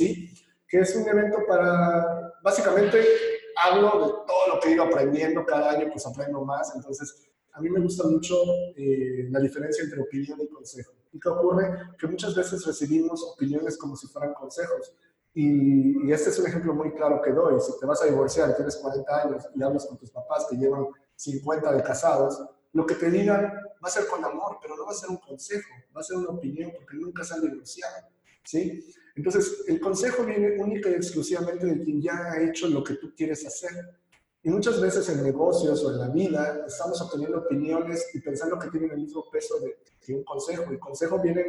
[0.69, 3.05] que es un evento para, básicamente,
[3.57, 7.61] hablo de todo lo que he ido aprendiendo cada año, pues aprendo más, entonces a
[7.61, 8.37] mí me gusta mucho
[8.77, 10.93] eh, la diferencia entre opinión y consejo.
[11.13, 11.71] ¿Y qué ocurre?
[11.99, 14.95] Que muchas veces recibimos opiniones como si fueran consejos.
[15.35, 17.61] Y, este es un ejemplo muy claro que doy.
[17.61, 20.87] Si te vas a divorciar, tienes 40 años y hablas con tus papás que llevan
[21.17, 22.43] 50 de casados,
[22.73, 25.19] lo que te digan va a ser con amor, pero no va a ser un
[25.19, 28.09] consejo, va a ser una opinión, porque nunca se han divorciado,
[28.45, 28.85] ¿sí?
[29.15, 33.13] Entonces, el consejo viene única y exclusivamente de quien ya ha hecho lo que tú
[33.15, 33.73] quieres hacer.
[34.45, 38.71] Y muchas veces en negocios o en la vida estamos obteniendo opiniones y pensando que
[38.71, 39.77] tienen el mismo peso de,
[40.15, 40.65] un consejo.
[40.69, 41.47] El consejo viene,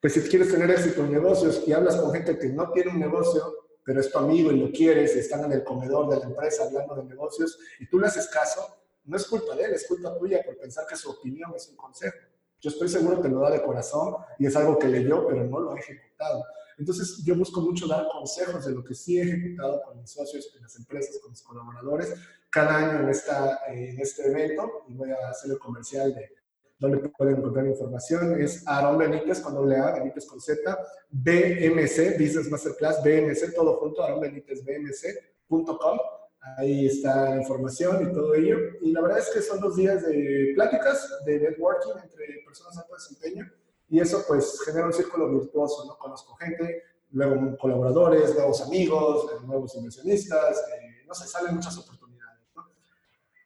[0.00, 3.00] pues si quieres tener éxito en negocios y hablas con gente que no tiene un
[3.00, 3.52] negocio,
[3.84, 6.64] pero es tu amigo y lo quieres, y están en el comedor de la empresa
[6.64, 8.64] hablando de negocios y tú le haces caso,
[9.04, 11.76] no es culpa de él, es culpa tuya por pensar que su opinión es un
[11.76, 12.16] consejo.
[12.60, 15.60] Yo estoy seguro que lo da de corazón y es algo que leyó, pero no
[15.60, 16.44] lo ha ejecutado.
[16.78, 20.48] Entonces, yo busco mucho dar consejos de lo que sí he ejecutado con mis socios,
[20.52, 22.14] con las empresas, con mis colaboradores,
[22.48, 26.34] cada año en, esta, en este evento, y voy a hacer el comercial de
[26.78, 30.78] donde pueden encontrar información, es Aaron Benítez con doble A, Benítez con Z,
[31.10, 35.98] BMC, Business Masterclass, BMC, todo junto, Aaron Benítez, BMC.com
[36.56, 38.56] Ahí está la información y todo ello.
[38.80, 42.80] Y la verdad es que son dos días de pláticas, de networking entre personas de
[42.82, 43.50] alto desempeño.
[43.88, 45.98] Y eso pues genera un círculo virtuoso, ¿no?
[45.98, 52.68] Conozco gente, luego colaboradores, nuevos amigos, nuevos inversionistas, eh, no sé, salen muchas oportunidades, ¿no?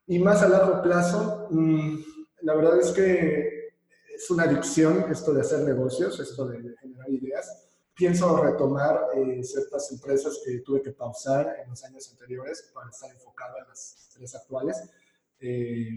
[0.06, 1.96] Y más a largo plazo, mmm,
[2.42, 3.74] la verdad es que
[4.14, 9.90] es una adicción esto de hacer negocios, esto de generar ideas pienso retomar eh, ciertas
[9.92, 14.34] empresas que tuve que pausar en los años anteriores para estar enfocado en las tres
[14.34, 14.90] actuales.
[15.38, 15.88] Eh,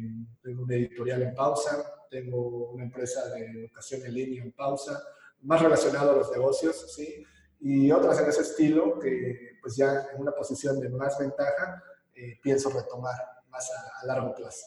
[0.41, 5.02] tengo una editorial en pausa, tengo una empresa de educación en línea en pausa,
[5.41, 7.26] más relacionado a los negocios, ¿sí?
[7.60, 11.84] Y otras en ese estilo que pues ya en una posición de más ventaja
[12.14, 13.16] eh, pienso retomar
[13.50, 14.66] más a, a, largo plazo.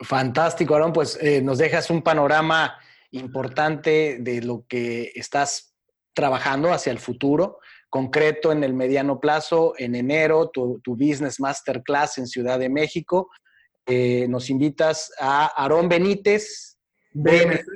[0.00, 2.78] Fantástico, Aaron, pues eh, nos dejas un panorama
[3.12, 5.74] importante de lo que estás
[6.14, 12.18] trabajando hacia el futuro, concreto en el mediano plazo, en enero, tu, tu Business Masterclass
[12.18, 13.30] en Ciudad de México.
[13.86, 16.76] Eh, nos invitas a Aarón Benítez,
[17.12, 17.72] bm.com.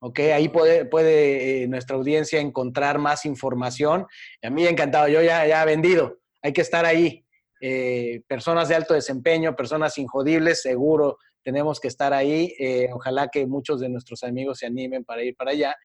[0.00, 0.18] ¿ok?
[0.34, 4.06] Ahí puede, puede eh, nuestra audiencia encontrar más información.
[4.42, 7.24] A mí encantado, yo ya, ya he vendido, hay que estar ahí.
[7.60, 12.54] Eh, personas de alto desempeño, personas injodibles, seguro tenemos que estar ahí.
[12.58, 15.76] Eh, ojalá que muchos de nuestros amigos se animen para ir para allá.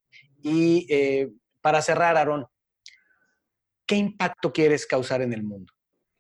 [0.41, 1.31] Y eh,
[1.61, 2.47] para cerrar, Aarón,
[3.85, 5.71] ¿qué impacto quieres causar en el mundo?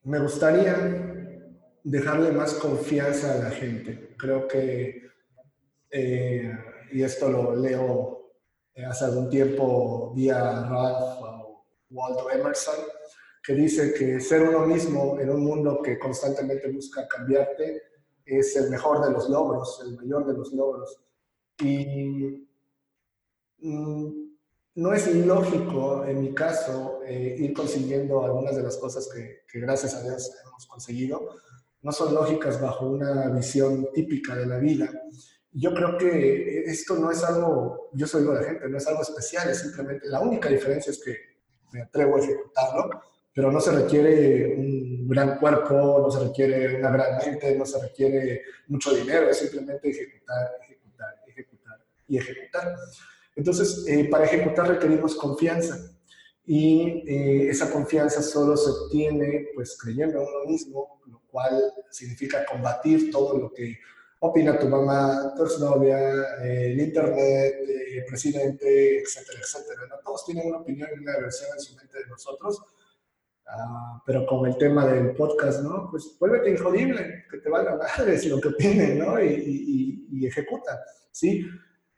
[0.03, 0.75] Me gustaría
[1.83, 4.15] dejarle más confianza a la gente.
[4.17, 5.03] Creo que,
[5.89, 6.51] eh,
[6.91, 8.33] y esto lo leo
[8.87, 12.75] hace algún tiempo vía Ralph o Waldo Emerson,
[13.43, 17.88] que dice que ser uno mismo en un mundo que constantemente busca cambiarte
[18.29, 20.99] es el mejor de los logros, el mayor de los logros.
[21.59, 22.47] Y
[23.59, 24.29] mm,
[24.75, 29.59] no es ilógico, en mi caso, eh, ir consiguiendo algunas de las cosas que, que,
[29.59, 31.29] gracias a Dios hemos conseguido.
[31.81, 34.89] No son lógicas bajo una visión típica de la vida.
[35.51, 39.01] Yo creo que esto no es algo, yo soy de la gente, no es algo
[39.01, 41.17] especial, es simplemente, la única diferencia es que
[41.71, 42.89] me atrevo a ejecutarlo
[43.39, 47.81] pero no se requiere un gran cuerpo, no se requiere una gran mente, no se
[47.81, 51.79] requiere mucho dinero, es simplemente ejecutar, ejecutar, ejecutar
[52.09, 52.75] y ejecutar.
[53.37, 55.89] Entonces, eh, para ejecutar requerimos confianza
[56.45, 62.45] y eh, esa confianza solo se obtiene pues creyendo en uno mismo, lo cual significa
[62.45, 63.79] combatir todo lo que
[64.19, 65.97] opina tu mamá, tu exnovia,
[66.43, 67.55] eh, el internet,
[67.89, 69.87] el presidente, etcétera, etcétera.
[69.89, 69.95] ¿no?
[70.03, 72.61] Todos tienen una opinión y una versión en su mente de nosotros
[73.49, 75.87] Uh, pero con el tema del podcast, ¿no?
[75.89, 79.21] Pues vuélvete injodible, que te valga madres lo que opinen, ¿no?
[79.23, 81.47] Y, ejecuta, ¿sí?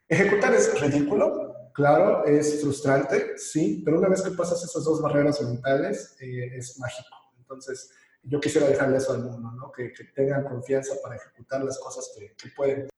[0.08, 5.42] Ejecutar es ridículo, claro, es frustrante, sí, pero una vez que pasas esas dos barreras
[5.42, 7.14] mentales, eh, es mágico.
[7.36, 7.90] Entonces,
[8.22, 9.72] yo quisiera dejarle eso al mundo, ¿no?
[9.72, 12.88] Que, tengan confianza para ejecutar las cosas que pueden.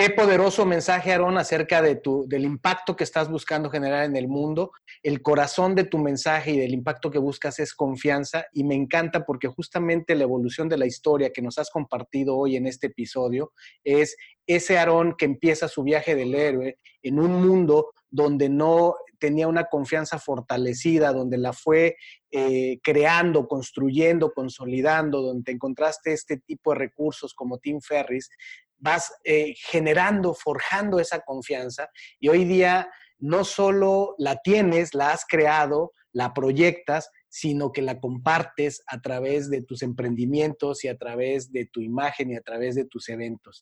[0.00, 4.28] Qué poderoso mensaje, Aaron, acerca de tu, del impacto que estás buscando generar en el
[4.28, 4.70] mundo.
[5.02, 9.26] El corazón de tu mensaje y del impacto que buscas es confianza y me encanta
[9.26, 13.52] porque justamente la evolución de la historia que nos has compartido hoy en este episodio
[13.82, 19.48] es ese Aarón que empieza su viaje del héroe en un mundo donde no tenía
[19.48, 21.96] una confianza fortalecida, donde la fue
[22.30, 28.30] eh, creando, construyendo, consolidando, donde encontraste este tipo de recursos como Tim Ferris,
[28.78, 35.24] vas eh, generando, forjando esa confianza y hoy día no solo la tienes, la has
[35.28, 41.52] creado, la proyectas, sino que la compartes a través de tus emprendimientos y a través
[41.52, 43.60] de tu imagen y a través de tus eventos.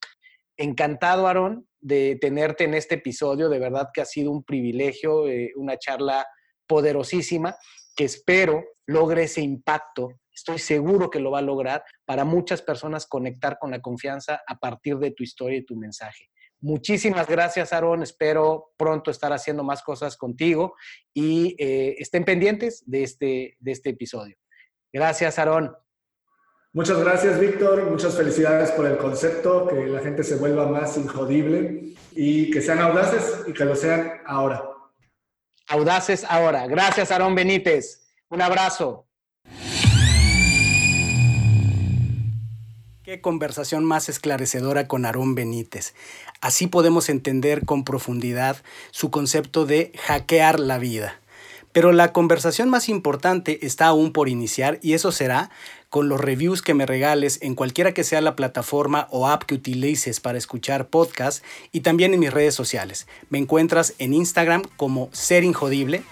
[0.56, 3.48] Encantado, Aaron, de tenerte en este episodio.
[3.48, 6.26] De verdad que ha sido un privilegio, eh, una charla
[6.66, 7.56] poderosísima
[7.94, 13.06] que espero logre ese impacto Estoy seguro que lo va a lograr para muchas personas
[13.06, 16.28] conectar con la confianza a partir de tu historia y tu mensaje.
[16.60, 18.02] Muchísimas gracias, Aaron.
[18.02, 20.74] Espero pronto estar haciendo más cosas contigo
[21.14, 24.36] y eh, estén pendientes de este, de este episodio.
[24.92, 25.74] Gracias, Aarón.
[26.72, 27.90] Muchas gracias, Víctor.
[27.90, 32.80] Muchas felicidades por el concepto, que la gente se vuelva más injodible y que sean
[32.80, 34.62] audaces y que lo sean ahora.
[35.68, 36.66] Audaces ahora.
[36.66, 38.06] Gracias, Aarón Benítez.
[38.28, 39.05] Un abrazo.
[43.06, 45.94] Qué conversación más esclarecedora con Aarón Benítez.
[46.40, 48.56] Así podemos entender con profundidad
[48.90, 51.20] su concepto de hackear la vida.
[51.70, 55.50] Pero la conversación más importante está aún por iniciar y eso será
[55.88, 59.54] con los reviews que me regales en cualquiera que sea la plataforma o app que
[59.54, 63.06] utilices para escuchar podcast y también en mis redes sociales.
[63.30, 66.02] Me encuentras en Instagram como Ser Injodible,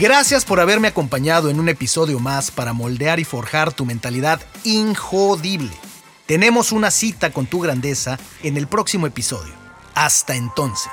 [0.00, 5.70] Gracias por haberme acompañado en un episodio más para moldear y forjar tu mentalidad injodible.
[6.26, 9.52] Tenemos una cita con tu grandeza en el próximo episodio.
[9.94, 10.92] Hasta entonces.